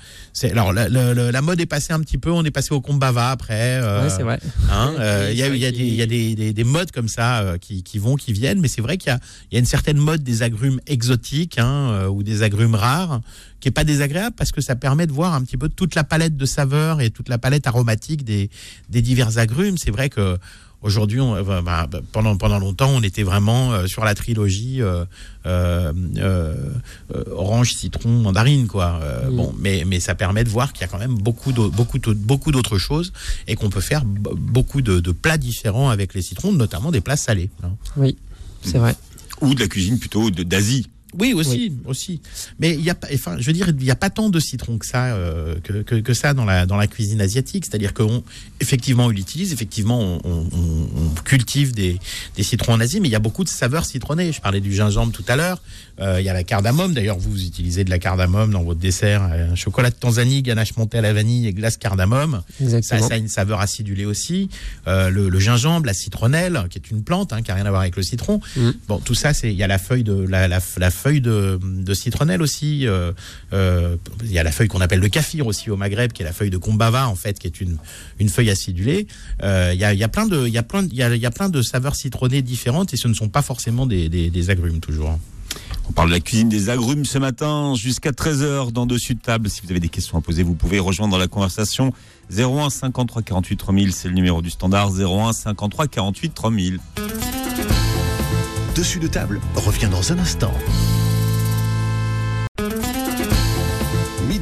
[0.44, 2.80] alors la, la- la- la mode est passée un petit peu, on est passé au
[2.80, 3.80] combava après.
[3.82, 4.38] euh, Ouais, c'est vrai.
[4.70, 6.64] Hein, euh, et Il y a, y a vrai des, y a des, des, des
[6.64, 9.12] modes comme ça euh, qui, qui vont, qui viennent, mais c'est vrai qu'il
[9.50, 13.20] y y a une certaine mode des agrumes exotiques hein, ou des agrumes rares
[13.60, 16.04] qui est pas désagréable parce que ça permet de voir un petit peu toute la
[16.04, 18.50] palette de saveurs et toute la palette aromatique des,
[18.88, 19.76] des divers agrumes.
[19.78, 20.38] C'est vrai que
[20.80, 25.04] Aujourd'hui, on- bah, bah, pendant pendant longtemps, on était vraiment euh, sur la trilogie euh,
[25.46, 26.54] euh, euh,
[27.14, 29.00] euh, orange, citron, mandarine, quoi.
[29.02, 29.36] Euh, Mm.
[29.36, 31.98] Bon, mais mais ça permet de voir qu'il y a quand même beaucoup d'au- beaucoup
[32.14, 33.12] beaucoup d'autres choses
[33.48, 37.16] et qu'on peut faire beaucoup de, de plats différents avec les citrons, notamment des plats
[37.16, 37.50] salés.
[37.64, 37.70] hein.
[37.96, 38.16] Oui,
[38.62, 38.94] c'est vrai.
[39.40, 40.88] Ou de la cuisine plutôt d'Asie.
[41.18, 42.20] Oui, aussi, aussi.
[42.58, 44.38] Mais il y a pas, enfin, je veux dire, il n'y a pas tant de
[44.40, 47.64] citron que ça, euh, que, que, que ça dans la, dans la cuisine asiatique.
[47.64, 48.22] C'est-à-dire qu'on,
[48.60, 51.98] effectivement, on l'utilise, effectivement, on- on cultive des,
[52.36, 54.32] des citrons en Asie, mais il y a beaucoup de saveurs citronnées.
[54.32, 55.62] Je parlais du gingembre tout à l'heure.
[56.00, 56.94] Euh, il y a la cardamome.
[56.94, 59.22] D'ailleurs, vous, utilisez de la cardamome dans votre dessert.
[59.22, 62.42] Un chocolat de Tanzanie, ganache montée à la vanille et glace cardamome.
[62.58, 63.08] Ça, Exactement.
[63.08, 64.48] ça a une saveur acidulée aussi.
[64.86, 67.70] Euh, le, le gingembre, la citronnelle, qui est une plante, hein, qui n'a rien à
[67.70, 68.40] voir avec le citron.
[68.56, 68.70] Mm.
[68.88, 71.58] Bon, tout ça, c'est il y a la feuille de la, la, la feuille de,
[71.62, 72.86] de citronnelle aussi.
[72.86, 73.12] euh,
[73.52, 76.24] euh, il y a la feuille qu'on appelle le kaffir aussi au Maghreb, qui est
[76.26, 77.76] la feuille de kombava en fait, qui est une,
[78.20, 79.06] une feuille acidulée.
[79.42, 80.96] Euh, Il y, a, il y a plein de, il y a plein, de- il
[80.96, 83.42] y a, il y a plein de saveurs citronnées différentes et ce ne sont pas
[83.42, 85.18] forcément des, des, des agrumes toujours.
[85.88, 89.48] On parle de la cuisine des agrumes ce matin jusqu'à 13h dans Dessus de table.
[89.48, 91.92] Si vous avez des questions à poser, vous pouvez rejoindre la conversation
[92.36, 96.78] 01 53 48 3000, c'est le numéro du standard 01 53 48 3000.
[98.74, 100.52] Dessus de table revient dans un instant.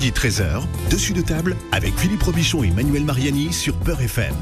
[0.07, 4.37] Midi 13h, dessus de table avec Philippe Robichon et Manuel Mariani sur Peur FM.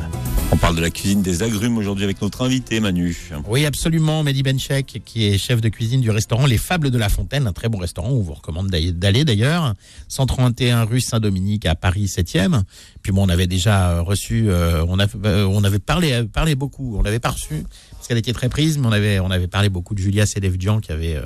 [0.52, 3.16] On parle de la cuisine des agrumes aujourd'hui avec notre invité Manu.
[3.48, 4.22] Oui, absolument.
[4.22, 7.52] Mehdi Benchek, qui est chef de cuisine du restaurant Les Fables de la Fontaine, un
[7.52, 9.72] très bon restaurant où on vous recommande d'aller- d'ailleurs.
[10.08, 12.62] 131 rue Saint-Dominique à Paris 7e.
[13.02, 16.54] Puis bon, on avait déjà euh, reçu, euh, on, a, euh, on avait parlé, parlé
[16.54, 16.96] beaucoup.
[16.98, 19.70] On l'avait pas reçu parce qu'elle était très prise, mais on avait, on avait parlé
[19.70, 21.22] beaucoup de Julia Sedevdian qui avait euh,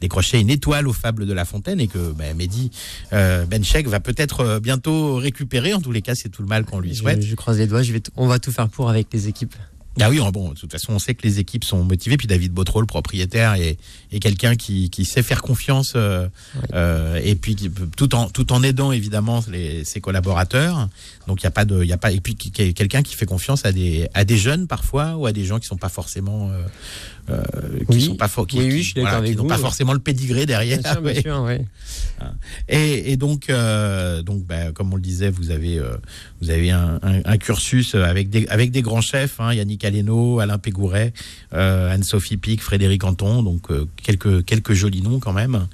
[0.00, 2.70] décroché une étoile aux Fables de la Fontaine et que ben, Mehdi
[3.14, 3.46] euh,
[3.86, 5.74] Va peut-être euh, bientôt récupérer.
[5.74, 7.22] En tous les cas, c'est tout le mal qu'on lui souhaite.
[7.22, 9.54] Je, je croise les doigts, je vais on va tout faire pour avec les équipes.
[10.00, 12.16] Ah oui, bon, de toute façon, on sait que les équipes sont motivées.
[12.16, 13.78] Puis David Botreau, le propriétaire, est,
[14.12, 16.28] est quelqu'un qui, qui sait faire confiance euh,
[16.72, 20.88] euh, et puis qui tout en tout en aidant évidemment les, ses collaborateurs.
[21.26, 23.14] Donc il y a pas de, il y a pas et puis qui, quelqu'un qui
[23.14, 25.88] fait confiance à des à des jeunes parfois ou à des gens qui sont pas
[25.88, 26.50] forcément
[27.30, 27.42] euh,
[27.90, 28.00] qui Oui.
[28.02, 30.78] sont pas qui, Oui, voilà, qui n'ont pas forcément le pédigré derrière.
[30.78, 31.20] Bien sûr, bien Ouais.
[31.22, 31.64] sûr, ouais.
[32.68, 35.96] Et, et donc, euh, donc bah, comme on le disait, vous avez, euh,
[36.40, 40.40] vous avez un, un- un cursus avec des, avec des grands chefs, hein, Yannick Aleno,
[40.40, 41.12] Alain Pégouret,
[41.52, 43.68] Anne-Sophie Pic, Frédéric Anton, donc
[44.02, 45.54] quelques, quelques jolis noms quand même.
[45.54, 45.68] Hein.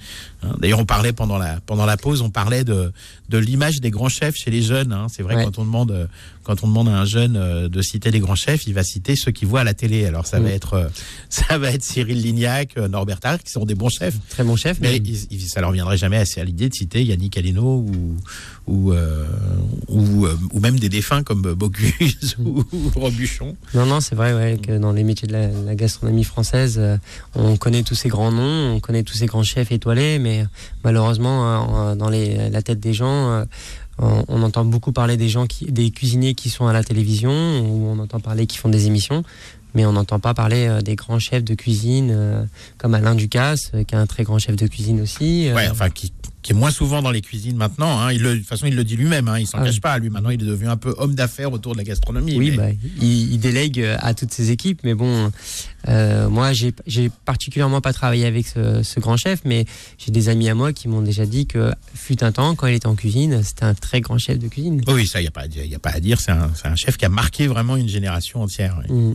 [0.60, 2.92] D'ailleurs, on parlait pendant la, pendant la pause, on parlait de,
[3.28, 4.92] de l'image des grands chefs chez les jeunes.
[4.92, 5.06] hein.
[5.10, 5.44] C'est vrai Ouais.
[5.44, 6.08] quand on demande,
[6.42, 9.16] quand on demande à un jeune euh, de citer les grands chefs, il va citer
[9.16, 10.04] ceux qu'il voit à la télé.
[10.04, 10.52] Alors ça va Mm.
[10.52, 10.88] être, euh,
[11.30, 14.14] ça va être Cyril Lignac, euh, Norbert Tarr, qui sont des bons chefs.
[14.28, 14.78] Très bon chef.
[14.80, 15.00] Mais
[15.48, 17.78] ça leur viendrait jamais assez à l'idée de citer Yannick Aleno
[18.63, 19.26] ou ou euh,
[19.88, 23.56] ou, euh, ou même des défunts comme Bocuse ou, Robuchon.
[23.74, 26.96] non, non, c'est vrai ouais, que dans les métiers de la, la gastronomie française, euh,
[27.34, 30.44] on connaît tous ces grands noms, on connaît tous ces grands chefs étoilés, mais
[30.82, 33.44] malheureusement, euh, dans les, la tête des gens,
[33.98, 37.30] on, on entend beaucoup parler des gens qui, des cuisiniers qui sont à la télévision,
[37.30, 39.22] ou on entend parler qui font des émissions.
[39.76, 42.46] Mais on n'entend pas parler des grands chefs de cuisine
[42.78, 45.50] comme Alain Ducasse, qui est un très grand chef de cuisine aussi.
[45.52, 46.12] Ouais, enfin qui
[46.44, 47.98] qui est moins souvent dans les cuisines maintenant.
[48.00, 48.12] Hein.
[48.12, 49.26] Il le, de toute façon, il le dit lui-même.
[49.28, 49.38] Hein.
[49.40, 49.80] Il s'en Ah cache oui.
[49.80, 49.98] pas.
[49.98, 52.36] Lui, maintenant, il est devenu un peu homme d'affaires autour de la gastronomie.
[52.36, 52.68] Oui, mais- bah,
[53.00, 55.32] il, il délègue euh, à toutes ses équipes, mais bon,
[55.88, 59.64] euh, moi, j'ai j'ai particulièrement pas travaillé avec ce, ce grand chef, mais
[59.98, 62.74] j'ai des amis à moi qui m'ont déjà dit que fut un temps, quand il
[62.74, 64.82] était en cuisine, c'était un très grand chef de cuisine.
[64.86, 66.20] Oui, ça, il n'y a, pas à dire- y a pas à dire.
[66.20, 68.78] C'est un, c'est un chef qui a marqué vraiment une génération entière.
[68.86, 68.94] ouais.
[68.94, 69.14] Mm.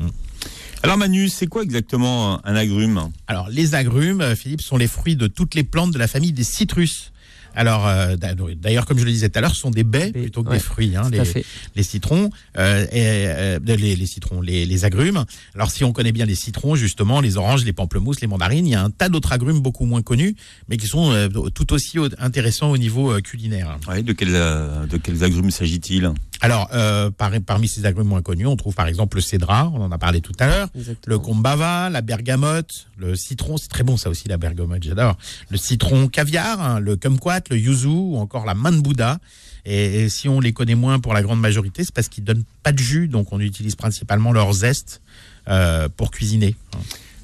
[0.81, 3.09] Alors Manu, c'est quoi exactement un agrume?
[3.27, 6.31] Alors, les agrumes, euh, Philippe, sont les fruits de toutes les plantes de la famille
[6.31, 7.11] des citrus.
[7.55, 10.11] Alors, euh, d'a- d'ailleurs, comme je le disais tout à l'heure, ce sont des baies
[10.11, 10.95] plutôt que ouais, des fruits.
[10.95, 11.45] Hein, Tout les, à fait.
[11.75, 15.25] les citrons, euh, et, euh, les, les citrons, les, les agrumes.
[15.55, 18.71] Alors, si on connaît bien les citrons, justement, les oranges, les pamplemousses, les mandarines, il
[18.71, 20.35] y a un tas d'autres agrumes beaucoup moins connus,
[20.69, 23.77] mais qui sont euh, tout aussi au- intéressants au niveau euh, culinaire.
[23.87, 26.11] Ouais, de, quels, euh, de quels agrumes s'agit-il?
[26.41, 29.81] Alors, euh, par- parmi ces agrumes moins connus, on trouve par exemple le cédra, on
[29.81, 30.69] en a parlé tout à l'heure.
[31.05, 35.17] Le combava, la bergamote, le citron, c'est très bon ça aussi la bergamote, j'adore.
[35.49, 39.19] Le citron caviar, hein, le kumquat, le yuzu ou encore la main de Bouddha.
[39.65, 42.45] Et, et si on les connaît moins pour la grande majorité, c'est parce qu'ils donnent
[42.63, 45.01] pas de jus, donc on utilise principalement leur zeste
[45.49, 46.55] euh, pour cuisiner.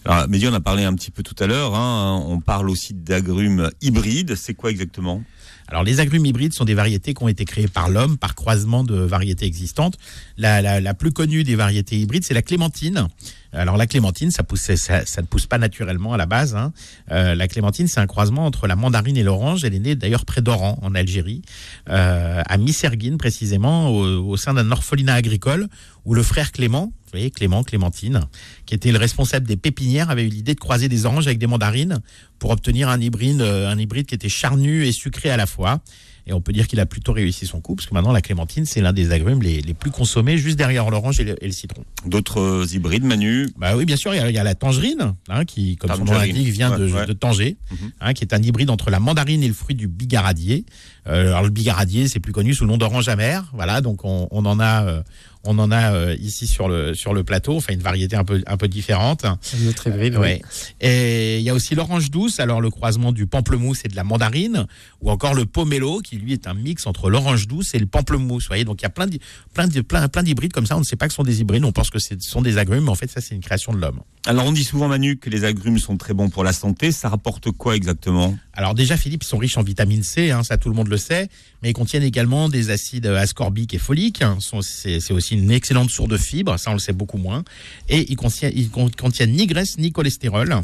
[0.03, 1.73] Alors, Mehdi, on a parlé un petit peu tout à l'heure.
[1.73, 4.35] hein, on parle aussi d'agrumes hybrides.
[4.35, 5.23] C'est quoi exactement?
[5.67, 8.83] Alors les agrumes hybrides sont des variétés qui ont été créées par l'homme par croisement
[8.83, 9.97] de variétés existantes.
[10.37, 13.07] La, plus connue des variétés hybrides, c'est la clémentine.
[13.51, 14.43] Alors la clémentine, ça
[14.75, 16.55] ça, ne pousse pas naturellement à la base.
[16.55, 16.73] hein.
[17.11, 19.63] Euh, la clémentine, c'est un croisement entre la mandarine et l'orange.
[19.63, 21.41] Elle est née d'ailleurs près d'Oran, en Algérie,
[21.89, 25.67] euh, à Misserguine précisément, au sein d'un orphelinat agricole,
[26.03, 26.91] où le frère Clément,
[27.31, 28.21] Clément, Clémentine,
[28.65, 31.47] qui était le responsable des pépinières, avait eu l'idée de croiser des oranges avec des
[31.47, 32.01] mandarines
[32.39, 35.81] pour obtenir un hybride, euh, un hybride qui était charnu et sucré à la fois.
[36.27, 38.65] Et on peut dire qu'il a plutôt réussi son coup, parce que maintenant la clémentine,
[38.65, 41.51] c'est l'un des agrumes les, les plus consommés, juste derrière l'orange et, le- et le
[41.51, 41.83] citron.
[42.07, 43.47] D'autres euh, hybrides, Manu?
[43.59, 45.93] Bah oui, bien sûr, il y a, il y a la tangerine, hein, qui, comme
[45.93, 47.05] son nom l'indique, vient de, Ouais, ouais.
[47.05, 47.91] de Tanger, Mhm.
[48.01, 50.65] hein, qui est un hybride entre la mandarine et le fruit du bigaradier.
[51.07, 53.51] Euh, alors le bigaradier, c'est plus connu sous le nom d'orange amère.
[53.53, 55.03] Voilà, donc on, on en a, euh,
[55.45, 58.41] on en a euh, ici sur le sur le plateau, enfin une variété un peu
[58.47, 59.25] un peu différente.
[59.25, 60.41] Un autre hybride, Ouais.
[60.81, 64.03] Et il y a aussi l'orange douce, alors le croisement du pamplemousse et de la
[64.03, 64.65] mandarine,
[65.01, 68.43] ou encore le pomelo, qui lui est un mix entre l'orange douce et le pamplemousse.
[68.43, 69.19] Vous voyez, donc il y a plein d'hy-
[69.53, 70.75] plein d'hy- plein, plein d'hybrides comme ça.
[70.75, 72.57] On ne sait pas que ce sont des hybrides, on pense que ce sont des
[72.57, 74.01] agrumes, mais en fait ça c'est une création de l'homme.
[74.27, 76.91] Alors on dit souvent Manu que les agrumes sont très bons pour la santé.
[76.91, 78.35] Ça rapporte quoi exactement?
[78.53, 80.97] Alors déjà Philippe, ils sont riches en vitamine C, hein, ça tout le monde le
[80.97, 81.29] sait,
[81.65, 84.21] mais ils contiennent également des acides ascorbiques et foliques.
[84.21, 84.37] hein.
[84.61, 87.43] C'est aussi une excellente source de fibres, ça on le sait beaucoup moins.
[87.89, 90.61] Et ils contiennent, ils con- contiennent ni graisse ni cholestérol.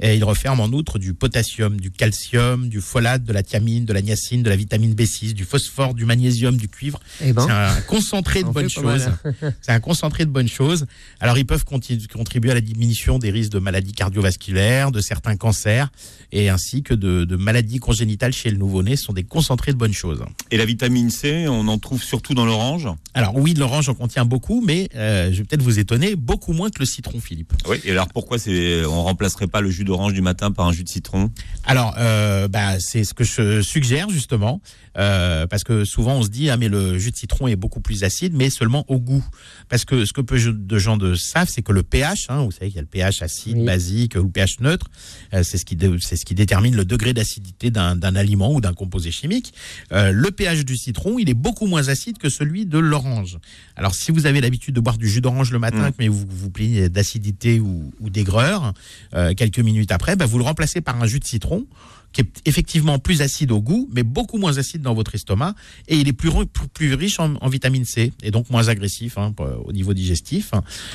[0.00, 3.92] Et ils referment en outre du potassium, du calcium, du folate, de la thiamine, de
[3.92, 6.98] la niacine, de la vitamine B6, du phosphore, du magnésium, du cuivre.
[7.22, 9.08] Eh ben, C'est un concentré de On bonnes choses.
[9.62, 10.86] C'est un concentré de bonnes choses.
[11.20, 15.92] Alors, ils peuvent contribuer à la diminution des risques de maladies cardiovasculaires, de certains cancers,
[16.32, 18.96] et ainsi que de, de maladies congénitales chez le nouveau-né.
[18.96, 20.24] Ce sont des concentrés de bonnes choses.
[20.50, 22.88] Et la vitamine C, on en trouve surtout dans l'orange.
[23.14, 26.70] Alors, oui, l'orange en contient beaucoup, mais euh, je vais peut-être vous étonner, beaucoup moins
[26.70, 27.52] que le citron, Philippe.
[27.68, 27.80] Oui.
[27.84, 30.84] Et alors pourquoi c'est on remplacerait pas le jus d'orange du matin par un jus
[30.84, 31.30] de citron?
[31.64, 34.60] Alors, euh, bah, c'est ce que je suggère justement,
[34.98, 37.80] euh, parce que souvent on se dit ah mais le jus de citron est beaucoup
[37.80, 39.24] plus acide, mais seulement au goût.
[39.68, 42.50] Parce que ce que peu de gens de savent, c'est que le pH, hein, vous
[42.50, 43.64] savez qu'il y a le pH acide, Oui.
[43.64, 44.86] basique ou le pH neutre,
[45.34, 48.60] euh, c'est ce qui c'est ce qui détermine le degré d'acidité d'un d'un aliment ou
[48.60, 49.52] d'un composé chimique.
[49.92, 53.38] Euh, le pH du citron, il est beaucoup moins acide que celui de l'orange.
[53.76, 55.92] Alors si vous avez l'habitude de boire du jus d'orange le matin, Mm.
[55.98, 58.72] mais vous vous plaignez d'acidité ou, ou d'aigreur,
[59.14, 61.64] euh, quelques minutes après, bah, vous le remplacez par un jus de citron
[62.12, 65.54] qui est effectivement plus acide au goût, mais beaucoup moins acide dans votre estomac,
[65.88, 69.16] et il est plus, ri- plus, plus riche en, vitamine C, et donc moins agressif
[69.18, 69.34] hein,
[69.64, 70.52] au niveau digestif.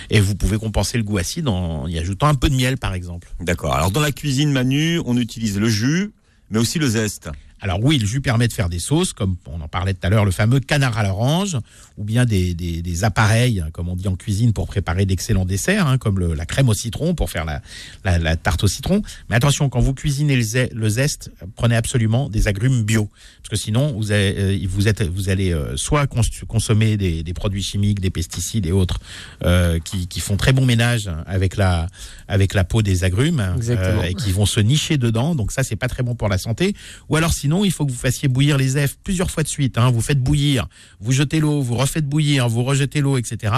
[0.09, 2.93] Et vous pouvez compenser le goût acide en y ajoutant un peu de miel, par
[2.93, 3.29] exemple.
[3.39, 3.73] D'accord.
[3.73, 6.11] Alors dans la cuisine Manu, on utilise le jus,
[6.49, 7.29] mais aussi le zeste.
[7.65, 10.09] Alors oui, le jus permet de faire des sauces, comme on en parlait tout à
[10.11, 11.57] l'heure, le fameux canard à l'orange,
[11.97, 15.87] ou bien des, des- des appareils, comme on dit en cuisine, pour préparer d'excellents desserts,
[15.87, 17.63] hein, comme le- la crème au citron, pour faire la,
[18.03, 19.01] la- la tarte au citron.
[19.31, 23.09] Mais attention, quand vous cuisinez le, zeste, prenez absolument des agrumes bio,
[23.41, 27.23] parce que sinon, vous, avez- euh, vous, êtes, vous allez euh, soit cons- consommer des,
[27.23, 28.99] des produits chimiques, des pesticides et autres,
[29.43, 31.87] euh, qui, qui font très bon ménage avec la,
[32.27, 35.33] avec la peau des agrumes, euh, et qui vont se nicher dedans.
[35.33, 36.75] Donc ça, c'est pas très bon pour la santé.
[37.09, 39.77] Ou alors sinon, il faut que vous fassiez bouillir les œufs plusieurs fois de suite.
[39.77, 39.89] hein.
[39.91, 40.67] Vous faites bouillir,
[40.99, 43.53] vous jetez l'eau, vous refaites bouillir, vous rejetez l'eau, etc.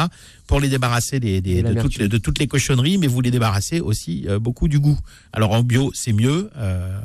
[0.46, 3.32] pour les débarrasser des, des- De toutes, les- de toutes les cochonneries, mais vous les
[3.32, 5.00] débarrassez aussi euh, beaucoup du goût.
[5.34, 6.50] Alors en bio, c'est mieux.
[6.58, 7.00] euh,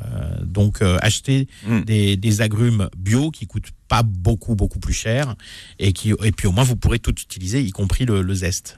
[0.45, 1.81] donc euh, achetez Mm.
[1.81, 5.35] des, des agrumes bio qui coûtent pas beaucoup, beaucoup plus cher.
[5.79, 8.77] Et, qui, et puis au moins, vous pourrez tout utiliser, y compris le, le zeste.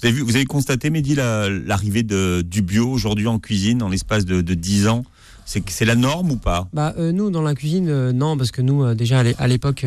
[0.00, 3.82] Vous avez, vu, vous avez constaté, Mehdi, la- l'arrivée de- du bio aujourd'hui en cuisine
[3.82, 5.04] en l'espace de, de 10 ans?
[5.44, 6.68] C'est la norme ou pas?
[6.72, 9.34] Bah, euh, nous, dans la cuisine, euh, non, parce que nous, euh, déjà, à l'é-
[9.38, 9.84] à l'époque,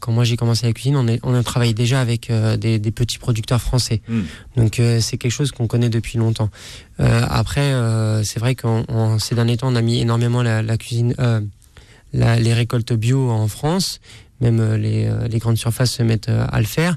[0.00, 2.90] quand moi j'ai commencé la cuisine, on, est, on a travaillé déjà avec des, des
[2.90, 4.00] petits producteurs français.
[4.08, 4.20] Mm.
[4.56, 6.50] Donc, c'est quelque chose qu'on connaît depuis longtemps.
[6.98, 7.72] Après,
[8.24, 11.14] c'est vrai qu'en en- ces derniers temps, on a mis énormément la, la cuisine,
[12.12, 14.00] la- les récoltes bio en France.
[14.40, 16.96] Même les, les grandes surfaces se mettent à le faire.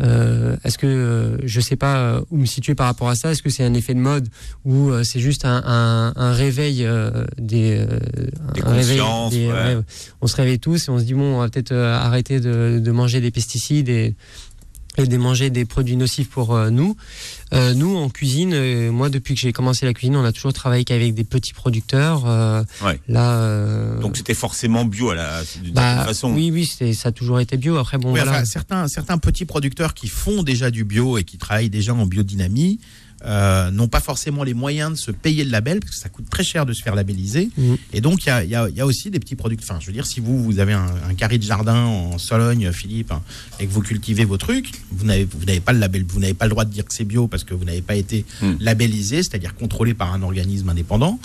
[0.00, 3.30] Euh, Est-ce que euh, je sais pas euh, où me situer par rapport à ça
[3.30, 4.28] Est-ce que c'est un effet de mode
[4.64, 7.86] ou euh, c'est juste un, un, un réveil euh, des, euh,
[8.54, 9.52] Des un réveil consciences, ouais.
[9.52, 9.78] ouais,
[10.20, 12.90] on se réveille tous et on se dit bon, on va peut-être arrêter de, de
[12.90, 14.16] manger des pesticides et,
[14.96, 16.96] et de manger des produits nocifs pour euh, nous.
[17.52, 20.52] Euh, nous, en cuisine, euh, moi, depuis que j'ai commencé la cuisine, on a toujours
[20.52, 22.24] travaillé qu'avec des petits producteurs.
[22.26, 23.00] euh, Ouais.
[23.08, 26.32] Là, euh, Donc c'était forcément bio à la d'une bah, certaine façon.
[26.34, 27.76] oui, oui, c'est- ça a toujours été bio.
[27.76, 28.32] Après, bon, Oui, voilà.
[28.38, 32.06] enfin, certains, certains petits producteurs qui font déjà du bio et qui travaillent déjà en
[32.06, 32.78] biodynamie
[33.26, 36.28] euh, n'ont pas forcément les moyens de se payer le label parce que ça coûte
[36.28, 37.48] très cher de se faire labelliser.
[37.56, 37.76] Mhm.
[37.92, 39.70] Et donc, il y a, il y a- il y a aussi des petits producteurs.
[39.70, 42.70] Enfin, je veux dire, si vous, vous avez un, un carré de jardin en Sologne,
[42.72, 43.22] Philippe, hein,
[43.60, 46.34] et que vous cultivez vos trucs, vous n'avez vous n'avez pas le label, vous n'avez
[46.34, 48.56] pas le droit de dire que c'est bio parce que vous n'avez pas été Mhm.
[48.60, 51.18] labellisé, c'est-à-dire contrôlé par un organisme indépendant.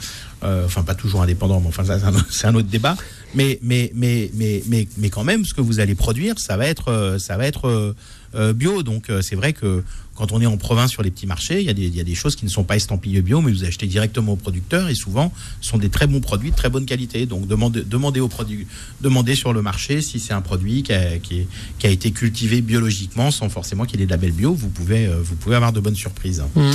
[0.44, 2.96] Euh, enfin, pas toujours indépendant, mais enfin, ça, c'est un, c'est un autre débat.
[3.36, 6.66] Mais, mais, mais, mais, mais, mais quand même, ce que vous allez produire, ça va
[6.66, 7.94] être, euh, ça va être euh,
[8.36, 8.82] euh, bio.
[8.84, 9.84] Donc, euh, c'est vrai que
[10.20, 12.00] quand on est en province sur les petits marchés, il y, a des, il y
[12.00, 14.90] a des choses qui ne sont pas estampillées bio, mais vous achetez directement au producteur
[14.90, 17.26] et souvent ce sont des très bons produits de très bonne qualité.
[17.26, 18.68] Donc, demandez, demandez, au produit,
[19.02, 21.48] demandez sur le marché si c'est un produit qui a, qui, est-
[21.80, 24.54] qui a été cultivé biologiquement sans forcément qu'il ait de label bio.
[24.54, 26.44] Vous pouvez, euh, vous pouvez avoir de bonnes surprises.
[26.56, 26.72] Mm.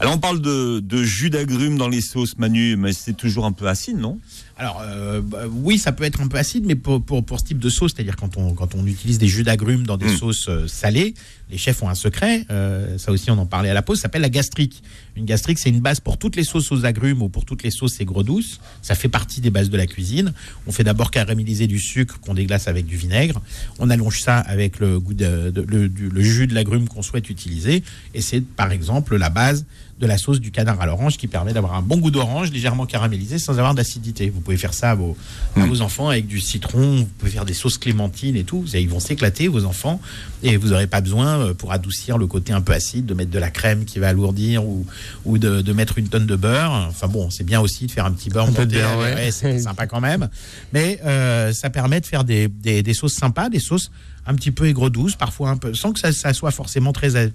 [0.00, 3.52] Alors on parle de, de jus d'agrumes dans les sauces, Manu, mais c'est toujours un
[3.52, 4.20] peu acide, non?
[4.56, 7.44] Alors euh, bah, oui, ça peut être un peu acide, mais pour, pour, pour ce
[7.44, 10.16] type de sauce, c'est-à-dire quand on, quand on utilise des jus d'agrumes dans des Mm.
[10.16, 11.14] sauces euh, salées,
[11.50, 14.02] les chefs ont un secret, euh, ça aussi on en parlait à la pause, ça
[14.02, 14.82] s'appelle la gastrique.
[15.16, 17.70] Une gastrique, c'est une base pour toutes les sauces aux agrumes ou pour toutes les
[17.72, 18.60] sauces aigres douces.
[18.82, 20.32] Ça fait partie des bases de la cuisine.
[20.68, 23.40] On fait d'abord caraméliser du sucre qu'on déglace avec du vinaigre.
[23.80, 27.02] On allonge ça avec le, goût de, de- le, du- le jus de l'agrume qu'on
[27.02, 27.82] souhaite utiliser.
[28.14, 29.64] Et c'est par exemple la base
[29.98, 32.86] de la sauce du canard à l'orange qui permet d'avoir un bon goût d'orange légèrement
[32.86, 34.30] caramélisé sans avoir d'acidité.
[34.30, 35.16] Vous pouvez faire ça à vos,
[35.56, 38.64] à vos enfants avec du citron, vous pouvez faire des sauces clémentines et tout.
[38.72, 40.00] Ils vont s'éclater, vos enfants,
[40.44, 43.30] et vous n'aurez pas besoin, euh, pour adoucir le côté un peu acide, de mettre
[43.30, 44.86] de la crème qui va alourdir ou,
[45.24, 46.72] ou de, de mettre une tonne de beurre.
[46.88, 48.66] Enfin bon, c'est bien aussi de faire un petit beurre Un monté.
[48.66, 49.30] beurre, ouais.
[49.30, 50.28] c'est sympa quand même.
[50.72, 53.90] Mais euh, ça permet de faire des, des, des sauces sympas, des sauces
[54.26, 57.30] un petit peu aigre-douces, parfois un peu, sans que ça, ça soit forcément très,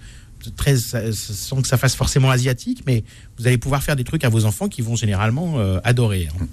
[0.56, 3.04] très, sans que ça fasse forcément asiatique, mais
[3.40, 6.30] vous allez pouvoir faire des trucs à vos enfants qui vont généralement euh, adorer.
[6.40, 6.46] hein.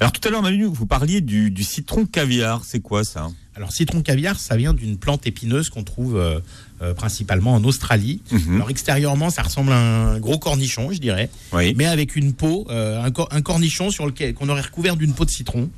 [0.00, 2.62] Alors tout à l'heure, Manu, vous parliez du, du citron caviar.
[2.64, 3.28] C'est quoi ça?
[3.54, 6.40] Alors citron caviar, ça vient d'une plante épineuse qu'on trouve euh,
[6.84, 8.20] euh, principalement en Australie.
[8.30, 8.56] Mhm.
[8.56, 11.30] Alors extérieurement, ça ressemble à un gros cornichon, je dirais.
[11.52, 11.74] Oui.
[11.76, 15.12] mais avec une peau, euh, un, cor- un cornichon sur lequel qu'on aurait recouvert d'une
[15.14, 15.68] peau de citron.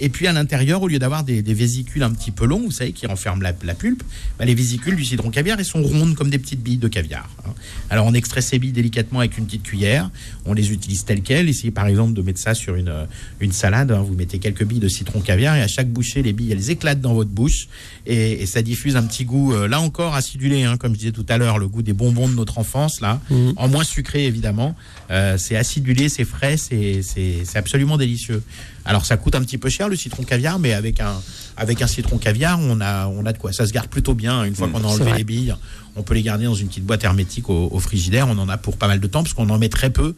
[0.00, 2.70] Et puis à l'intérieur, au lieu d'avoir des, des vésicules un petit peu longs, vous
[2.72, 4.02] savez, qui renferment la, la pulpe,
[4.38, 7.28] bah, les vésicules du citron caviar, elles sont rondes comme des petites billes de caviar.
[7.46, 7.50] hein.
[7.90, 10.10] Alors on extrait ces billes délicatement avec une petite cuillère,
[10.46, 11.48] on les utilise telles quelles.
[11.48, 13.04] Essayez par exemple de mettre ça sur une, euh,
[13.40, 14.02] une salade, hein.
[14.02, 17.00] vous mettez quelques billes de citron caviar et à chaque bouchée, les billes, elles éclatent
[17.00, 17.68] dans votre bouche
[18.06, 21.10] et, et ça diffuse un petit goût, euh, là encore acidulé, hein, comme je disais
[21.12, 23.54] tout à l'heure, le goût des bonbons de notre enfance, là Mhm.
[23.56, 24.76] en moins sucré évidemment.
[25.10, 28.42] Euh, c'est acidulé, c'est frais, c'est c'est- c'est absolument délicieux.
[28.84, 31.20] Alors ça coûte un petit peu cher le citron caviar, mais avec un
[31.56, 33.52] avec un citron caviar, on a on a de quoi.
[33.52, 35.56] Ça se garde plutôt bien une fois Mm, qu'on a enlevé les billes.
[35.96, 38.28] On peut les garder dans une petite boîte hermétique au, au frigidaire.
[38.28, 40.14] On en a pour pas mal de temps parce qu'on en met très peu.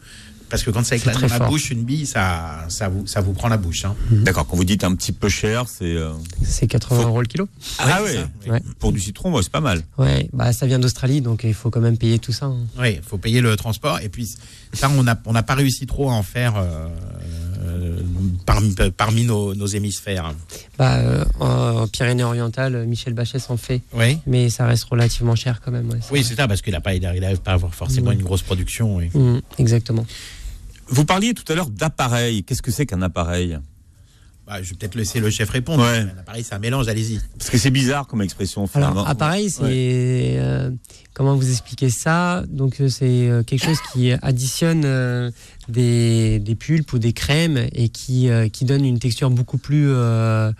[0.49, 1.49] Parce que quand ça éclate dans la fort.
[1.49, 3.83] bouche, une bille, ça, ça, vous, ça vous prend la bouche.
[3.85, 3.95] hein.
[4.11, 4.47] D'accord.
[4.47, 5.83] Quand vous dites un petit peu cher, c'est.
[5.85, 7.49] euh, C'est 80 Faut- euros le kilo.
[7.79, 8.49] Ah ça, oui.
[8.49, 8.61] Ouais.
[8.79, 9.81] Pour du citron, c'est pas mal.
[9.97, 12.45] Ouais, bah ça vient d'Australie, donc il faut quand même payer tout ça.
[12.45, 12.57] hein.
[12.79, 13.99] Oui, il faut payer le transport.
[13.99, 14.29] Et puis,
[14.73, 16.87] ça, on n'a on n'a pas réussi trop à en faire euh,
[17.65, 17.99] euh,
[18.45, 20.33] parmi, parmi nos, nos hémisphères.
[20.77, 24.19] Bah, euh, en Pyrénées-Orientales, Michel Bachet s'en fait, Oui.
[24.27, 25.89] mais ça reste relativement cher quand même.
[25.89, 28.15] ouais, Oui, c'est ça, parce qu'il n'a pas, il n'arrive pas à avoir forcément Ouais.
[28.15, 28.95] une grosse production.
[28.97, 29.09] oui.
[29.13, 30.05] Mm, exactement.
[30.89, 32.43] Vous parliez tout à l'heure d'appareil.
[32.43, 33.57] Qu'est-ce que c'est qu'un appareil?
[34.45, 35.83] Bah, je vais peut-être laisser le chef répondre.
[35.83, 35.99] Ouais.
[35.99, 37.19] Un appareil, c'est un mélange, allez-y.
[37.37, 38.65] Parce que c'est bizarre comme expression.
[38.65, 39.01] finalement.
[39.01, 39.61] Alors, appareil, c'est.
[40.39, 40.71] euh,
[41.13, 42.43] comment vous expliquer ça?
[42.47, 45.31] Donc, euh, c'est euh, quelque chose qui additionne euh,
[45.67, 49.87] des, des pulpes ou des crèmes et qui, euh, qui donne une texture beaucoup plus,
[49.89, 50.53] euh,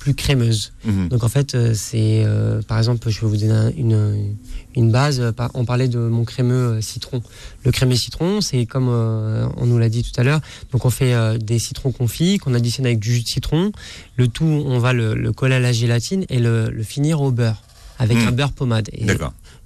[0.00, 0.72] plus crémeuse.
[0.84, 1.08] Mhm.
[1.08, 2.22] Donc, en fait, c'est.
[2.26, 4.34] euh, par exemple, je vais vous donner un- une,
[4.76, 5.20] une base.
[5.20, 7.22] Euh, On parlait de mon crémeux euh, citron.
[7.64, 10.40] Le crémeux citron, c'est comme euh, on nous l'a dit tout à l'heure.
[10.72, 13.72] Donc, on fait des citrons confits qu'on additionne avec du jus de citron.
[14.16, 17.30] Le tout, on va le, le coller à la gélatine et le, le finir au
[17.30, 17.62] beurre
[17.98, 18.28] avec Mm.
[18.28, 18.88] un beurre pommade.
[18.92, 19.04] Et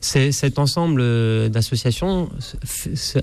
[0.04, 2.28] cet ensemble euh, d'associations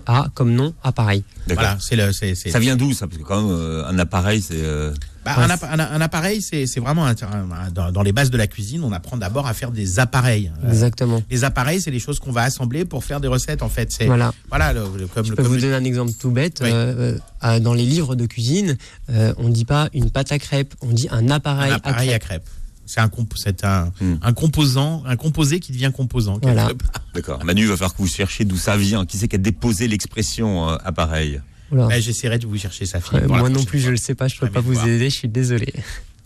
[0.07, 1.23] a comme nom appareil.
[1.47, 1.63] D'accord.
[1.63, 3.07] Voilà, c'est le, Ça vient d'où ça?
[3.07, 4.55] Parce que quand même, euh, un appareil, c'est.
[4.57, 4.91] euh,
[5.23, 8.31] Bah, Ouais, un, appa- un- un appareil, c'est, vraiment un- un- dans, dans les bases
[8.31, 10.51] de la cuisine, on apprend d'abord à faire des appareils.
[10.63, 11.21] Euh, Exactement.
[11.29, 13.61] les appareils, c'est les choses qu'on va assembler pour faire des recettes.
[13.61, 14.33] En fait, c'est Voilà.
[14.49, 16.61] voilà, le- le- comme Je peux comme vous le- donner un exemple tout bête.
[16.63, 16.69] Oui.
[16.73, 18.77] Euh, euh, dans les livres de cuisine,
[19.11, 22.11] euh, on ne dit pas une pâte à crêpes, on dit un appareil, un appareil
[22.11, 22.49] à à crêpes.
[22.93, 24.15] C'est un, comp- c'est un, Hmm.
[24.21, 26.39] un composant, un composé qui devient composant.
[26.41, 26.69] Voilà.
[27.15, 27.41] D'accord.
[27.45, 29.05] Manu, il va falloir que vous cherchiez d'où ça vient.
[29.05, 31.39] Qui c'est qui a déposé l'expression euh, appareil.
[31.71, 33.19] Bah, j'essaierai de vous chercher sa fille.
[33.19, 33.85] Euh, moi non plus, fois.
[33.87, 34.85] je le sais pas, je peux pas vous voir.
[34.87, 35.73] aider, je suis désolé.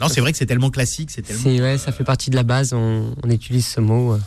[0.02, 1.44] Non, c'est vrai que c'est tellement classique, c'est tellement.
[1.64, 4.18] Ouais, ça fait partie de la base, on, on utilise ce mot.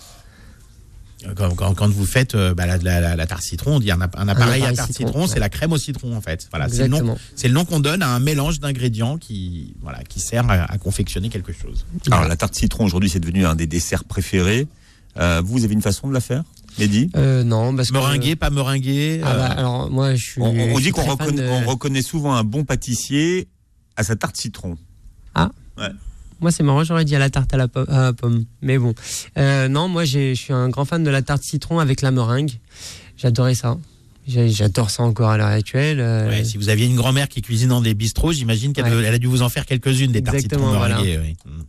[1.37, 3.91] Quand, quand- quand vous faites euh, bah, la, la- la- la tarte citron, on dit
[3.91, 5.41] un, un appareil à tarte citron, citron, c'est ouais.
[5.41, 6.47] la crème au citron en fait.
[6.53, 10.55] Voilà, c'est le nom, qu'on donne à un mélange d'ingrédients qui, voilà, qui sert à,
[10.73, 11.87] à confectionner quelque chose.
[12.11, 14.69] Alors, la tarte citron, aujourd'hui, c'est devenu un des desserts préférés.
[15.19, 16.45] Euh, vous avez une façon de la faire,
[16.79, 17.11] Mehdi?
[17.17, 19.21] Euh, non, parce que Meringuer, pas meringuer.
[19.25, 20.41] Ah bah, alors moi je suis.
[20.41, 23.49] on, on je dit qu'on reconnaît, de- on reconnaît souvent un bon pâtissier
[23.97, 24.79] à sa tarte citron.
[26.41, 28.45] Moi, c'est marrant, j'aurais dit à la tarte à la po- à la pomme.
[28.63, 28.95] Mais bon.
[29.37, 32.11] Euh, non, moi, j'ai- je suis un grand fan de la tarte citron avec la
[32.11, 32.53] meringue.
[33.17, 33.77] J'adorais ça.
[34.27, 36.01] J'ai- J'adore ça encore à l'heure actuelle.
[36.01, 39.07] euh, ouais, si vous aviez une grand-mère qui cuisine dans des bistrots, j'imagine qu'elle Ouais.
[39.09, 40.71] a dû vous en faire quelques-unes des tartes citron
[41.19, 41.37] oui.
[41.47, 41.63] Mm.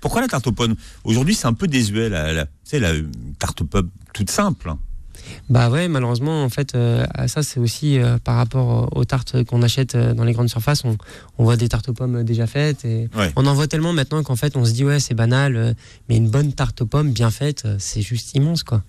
[0.00, 0.76] Pourquoi la tarte aux pommes?
[1.04, 2.08] Aujourd'hui, c'est un peu désuet.
[2.08, 4.72] La, la, tu sais, la une tarte aux pommes toute simple.
[5.48, 9.62] Bah ouais, malheureusement, en fait, euh, ça, c'est aussi euh, par rapport aux tartes qu'on
[9.62, 10.84] achète euh, dans les grandes surfaces.
[10.84, 10.96] On,
[11.38, 12.84] on voit des tartes aux pommes déjà faites.
[12.84, 13.32] Et Ouais.
[13.36, 15.74] On en voit tellement maintenant qu'en fait, on se dit, ouais, c'est banal.
[16.08, 18.82] mais une bonne tarte aux pommes bien faite, c'est juste immense, quoi.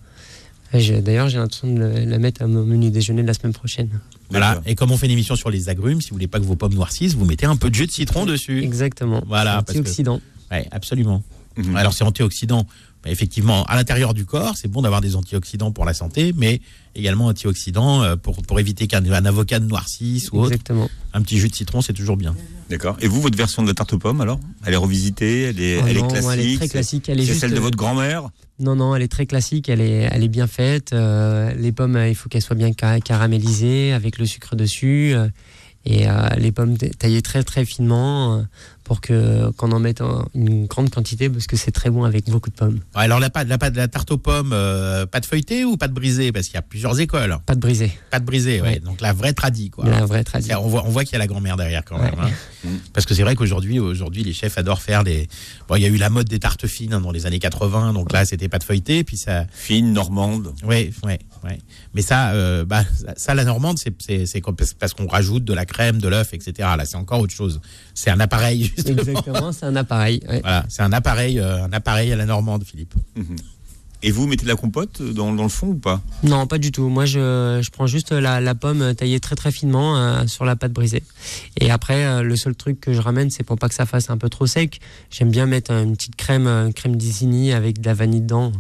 [0.73, 3.89] D'ailleurs, j'ai l'intention de la mettre à mon menu déjeuner de la semaine prochaine.
[4.29, 4.61] Voilà.
[4.65, 6.57] Et comme on fait une émission sur les agrumes, si vous voulez pas que vos
[6.57, 8.61] pommes noircissent, vous mettez un peu de jus de citron dessus.
[8.63, 9.23] Exactement.
[9.27, 10.19] Voilà, parce que- Antioxydant.
[10.51, 11.23] Ouais, absolument.
[11.55, 11.75] Mhm.
[11.77, 12.67] Alors c'est antioxydant.
[13.09, 16.61] Effectivement, à l'intérieur du corps, c'est bon d'avoir des antioxydants pour la santé, mais
[16.95, 20.51] également antioxydants euh, pour, pour éviter qu'un un avocat ne noircisse ou autre.
[20.53, 20.89] Exactement.
[21.13, 22.35] Un petit jus de citron, c'est toujours bien.
[22.69, 22.97] D'accord.
[23.01, 24.39] Et vous, votre version de la tarte aux pommes, alors?
[24.65, 27.09] Elle est revisitée Elle est, Oh elle est non, classique elle est très c'est- classique.
[27.09, 27.41] Elle est C'est juste.
[27.41, 28.29] celle de euh, votre grand-mère?
[28.59, 30.91] Non, non, elle est très classique, elle est, elle est bien faite.
[30.93, 35.13] Euh, les pommes, il faut qu'elles soient bien ca- caramélisées avec le sucre dessus.
[35.13, 35.27] euh,
[35.85, 38.41] et euh, les pommes ta- taillées très très finement euh,
[38.87, 40.01] pour que qu'on en mette
[40.33, 42.79] une grande quantité parce que c'est très bon avec beaucoup de pommes.
[42.95, 45.91] Ouais, alors la pâte, la pâte, la tarte aux pommes, euh, pâte feuilletée ou pâte
[45.91, 46.31] brisée?
[46.31, 47.37] Parce qu'il y a plusieurs écoles.
[47.45, 48.67] Pas de brisée, Pâte brisée, ouais.
[48.67, 48.79] Ouais.
[48.79, 49.85] Donc la vraie tradie, quoi.
[49.85, 50.63] la vraie tradition.
[50.63, 52.15] On voit, on voit qu'il y a la grand-mère derrière quand même.
[52.17, 52.29] Hein.
[52.63, 52.69] Mm.
[52.93, 55.27] Parce que c'est vrai qu'aujourd'hui, aujourd'hui, les chefs adorent faire des.
[55.67, 57.91] Bon, il y a eu la mode des tartes fines hein, dans les années 80,
[57.91, 59.45] donc là, c'était pâte feuilletée, puis ça.
[59.51, 60.53] Fine, normande.
[60.63, 61.57] Ouais, ouais, ouais.
[61.93, 62.83] Mais ça, euh, bah,
[63.17, 66.33] ça, la normande, c'est, c'est, c'est comme- parce qu'on rajoute de la crème, de l'œuf,
[66.33, 66.53] etc.
[66.77, 67.59] Là, c'est encore autre chose.
[67.93, 68.97] C'est un appareil, justement.
[69.01, 70.21] Exactement, c'est un appareil.
[70.29, 70.39] ouais.
[70.41, 72.93] Voilà, c'est un appareil, euh, un appareil à la normande, Philippe.
[74.03, 76.01] Et vous mettez de la compote dans, dans le fond ou pas?
[76.21, 76.87] Non, pas du tout.
[76.87, 80.55] Moi, je, je prends juste la, la pomme taillée très très finement euh, sur la
[80.55, 81.01] pâte brisée.
[81.59, 84.11] Et après, euh, le seul truc que je ramène, c'est pour pas que ça fasse
[84.11, 84.81] un peu trop sec.
[85.09, 88.51] J'aime bien mettre une petite crème, euh, crème d'Isigny avec de la vanille dedans.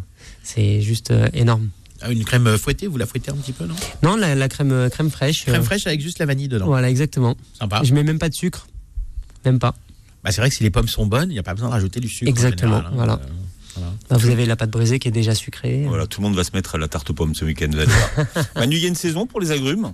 [0.41, 1.69] C'est juste euh, énorme.
[2.01, 3.75] Ah, Une crème fouettée, vous la fouettez un petit peu, non?
[4.01, 5.45] Non, la, la crème, crème fraîche.
[5.45, 6.65] Crème euh, fraîche avec juste la vanille dedans.
[6.65, 7.35] Voilà, exactement.
[7.59, 7.81] Sympa.
[7.83, 8.65] Je mets même pas de sucre.
[9.45, 9.75] Même pas.
[10.27, 11.73] Bah, c'est vrai que si les pommes sont bonnes, il n'y a pas besoin de
[11.73, 12.27] rajouter du sucre.
[12.29, 12.95] en Exactement, général, hein.
[12.97, 13.13] voilà.
[13.13, 13.17] Euh,
[13.77, 13.91] voilà.
[14.09, 15.85] Bah, vous avez la pâte brisée qui est déjà sucrée.
[15.87, 17.69] Voilà, tout le monde va se mettre à la tarte aux pommes ce week-end.
[18.57, 19.93] Manu, il y a une saison pour les agrumes?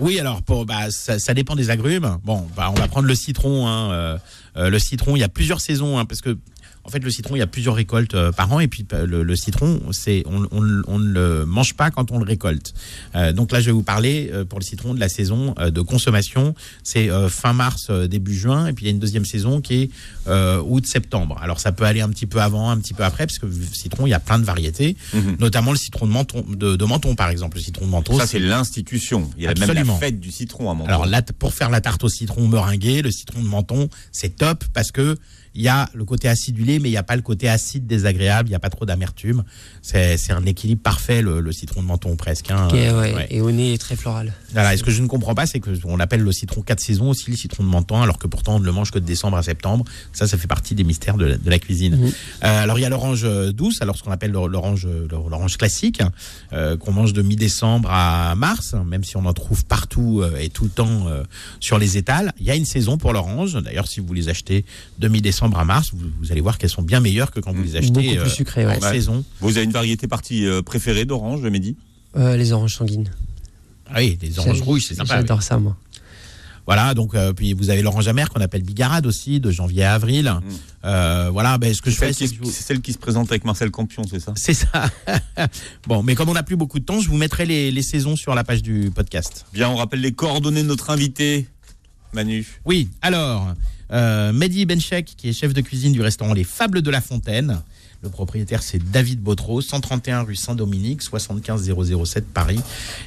[0.00, 2.16] Oui, alors pour, bah, ça, ça dépend des agrumes.
[2.24, 3.66] Bon, bah, on va prendre le citron.
[3.68, 4.18] hein, euh,
[4.56, 6.38] euh, le citron, il y a plusieurs saisons, hein, parce que
[6.84, 9.06] en fait, le citron, il y a plusieurs récoltes euh, par an, et puis euh,
[9.06, 12.74] le, le citron, c'est on, on, on ne le mange pas quand on le récolte.
[13.14, 15.80] Euh, donc là, je vais vous parler euh, pour le citron de la saison de
[15.80, 16.54] consommation.
[16.82, 19.74] C'est euh, fin mars, début juin, et puis il y a une deuxième saison qui
[19.82, 19.90] est
[20.28, 21.38] euh, août-septembre.
[21.42, 23.52] Alors ça peut aller un petit peu avant, un petit peu après, parce que le
[23.72, 25.36] citron, il y a plein de variétés, Mhm.
[25.40, 27.56] notamment le citron de menton, de, de menton, par exemple.
[27.56, 29.30] Le citron de menton, Ça, c'est l'institution.
[29.36, 29.94] Il y a même Absolument.
[29.94, 30.88] la fête du citron à Menton.
[30.88, 34.64] alors là, pour faire la tarte au citron meringuée, le citron de menton, c'est top
[34.72, 35.16] parce que
[35.54, 38.48] il y a le côté acidulé, mais il n'y a pas le côté acide désagréable,
[38.48, 39.44] il n'y a pas trop d'amertume.
[39.82, 42.50] C'est un équilibre parfait, le, le citron de menton presque.
[42.50, 42.68] hein.
[42.72, 43.26] Ouais, Ouais.
[43.30, 44.32] Et au nez, est très floral.
[44.52, 44.74] Voilà.
[44.74, 47.30] Et ce que je ne comprends pas, c'est qu'on appelle le citron 4 saisons aussi
[47.30, 49.42] le citron de menton, alors que pourtant on ne le mange que de décembre à
[49.42, 49.84] septembre.
[50.12, 51.96] Ça, ça fait partie des mystères de la, de la cuisine.
[51.96, 52.06] Mhm.
[52.06, 55.28] Euh, alors il y a l'orange euh, douce, alors ce qu'on appelle l'orange euh, l'or-
[55.28, 56.00] l'orange classique,
[56.52, 60.64] euh, qu'on mange de mi-décembre à mars, même si on en trouve partout et tout
[60.64, 61.22] le temps euh,
[61.60, 62.32] sur les étals.
[62.40, 63.54] Il y a une saison pour l'orange.
[63.62, 64.64] D'ailleurs, si vous les achetez
[64.98, 67.62] de mi-décembre à mars, vous, vous allez voir qu'elles sont bien meilleures que quand vous
[67.62, 68.82] les achetez Beaucoup plus euh, sucrées, en ouais.
[68.82, 68.92] Ouais.
[68.92, 69.24] saison.
[69.40, 71.76] Vous avez une variété partie euh, préférée d'orange, le midi
[72.16, 73.10] Euh, les oranges sanguines.
[73.88, 75.14] Ah oui, les oranges rouges, c'est sympa.
[75.14, 75.20] oui.
[75.20, 75.76] J'adore ça, moi.
[76.66, 79.92] Voilà, donc euh, puis vous avez l'orange amère qu'on appelle bigarade aussi, de janvier à
[79.92, 80.32] avril.
[80.86, 83.70] Euh, voilà, ben ce que je fais, c'est vous- celle qui se présente avec Marcel
[83.70, 84.32] Campion, c'est ça?
[84.34, 84.90] C'est ça.
[85.86, 88.16] bon, mais comme on n'a plus beaucoup de temps, je vous mettrai les, les saisons
[88.16, 89.44] sur la page du podcast.
[89.52, 91.46] Bien, on rappelle les coordonnées de notre invité,
[92.14, 92.46] Manu.
[92.64, 93.52] Oui, alors,
[93.94, 97.60] euh, Mehdi Benchek, qui est chef de cuisine du restaurant Les Fables de la Fontaine.
[98.02, 101.72] Le propriétaire, c'est David Bautreau, 131 rue Saint-Dominique, 75
[102.04, 102.60] 007 Paris.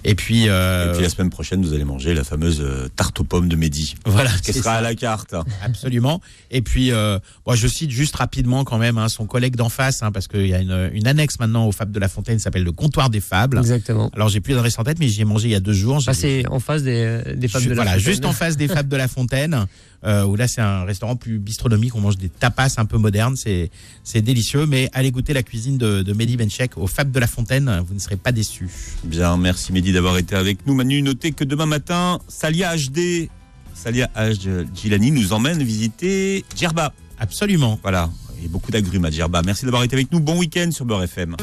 [0.03, 3.19] Et puis, euh, Et puis la semaine prochaine, vous allez manger la fameuse euh, tarte
[3.19, 3.93] aux pommes de Mehdi.
[4.07, 4.73] voilà, Qui sera ça.
[4.77, 5.35] à la carte.
[5.61, 6.19] Absolument.
[6.49, 10.01] Et puis, euh, moi, je cite juste rapidement quand même hein, son collègue d'en face,
[10.01, 12.41] hein, parce qu'il y a une, une annexe maintenant aux Fables de la Fontaine, qui
[12.43, 13.59] s'appelle le Comptoir des Fables.
[13.59, 14.09] Exactement.
[14.15, 16.01] Alors, j'ai plus l'adresse en tête, mais j'y ai mangé il y a deux jours.
[16.07, 17.99] Bah, c'est en face des, Ju- de la voilà, Fontaine.
[17.99, 19.67] juste en face des Fables de la Fontaine,
[20.05, 23.35] euh, où là c'est un restaurant plus bistronomique, on mange des tapas un peu modernes,
[23.35, 23.69] c'est
[24.03, 24.65] c'est délicieux.
[24.65, 27.93] Mais allez goûter la cuisine de, de Mehdi Benchek au Fables de la Fontaine, vous
[27.93, 28.69] ne serez pas déçus.
[29.03, 30.73] Bien, merci Mehdi d'avoir été avec nous.
[30.73, 33.29] Manu, notez que demain matin, Salia HD,
[33.73, 34.65] Salia H.
[34.73, 36.93] Gilani nous emmène visiter Djerba.
[37.19, 37.79] Absolument.
[37.81, 39.41] Voilà, il y a beaucoup d'agrumes à Djerba.
[39.45, 40.19] Merci d'avoir été avec nous.
[40.19, 41.35] Bon week-end sur Beurre FM.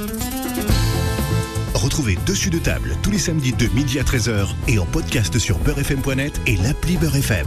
[1.74, 5.58] Retrouvez Dessus de table tous les samedis de midi à 13h et en podcast sur
[5.58, 7.46] beurrefm.net et l'appli Beurre FM.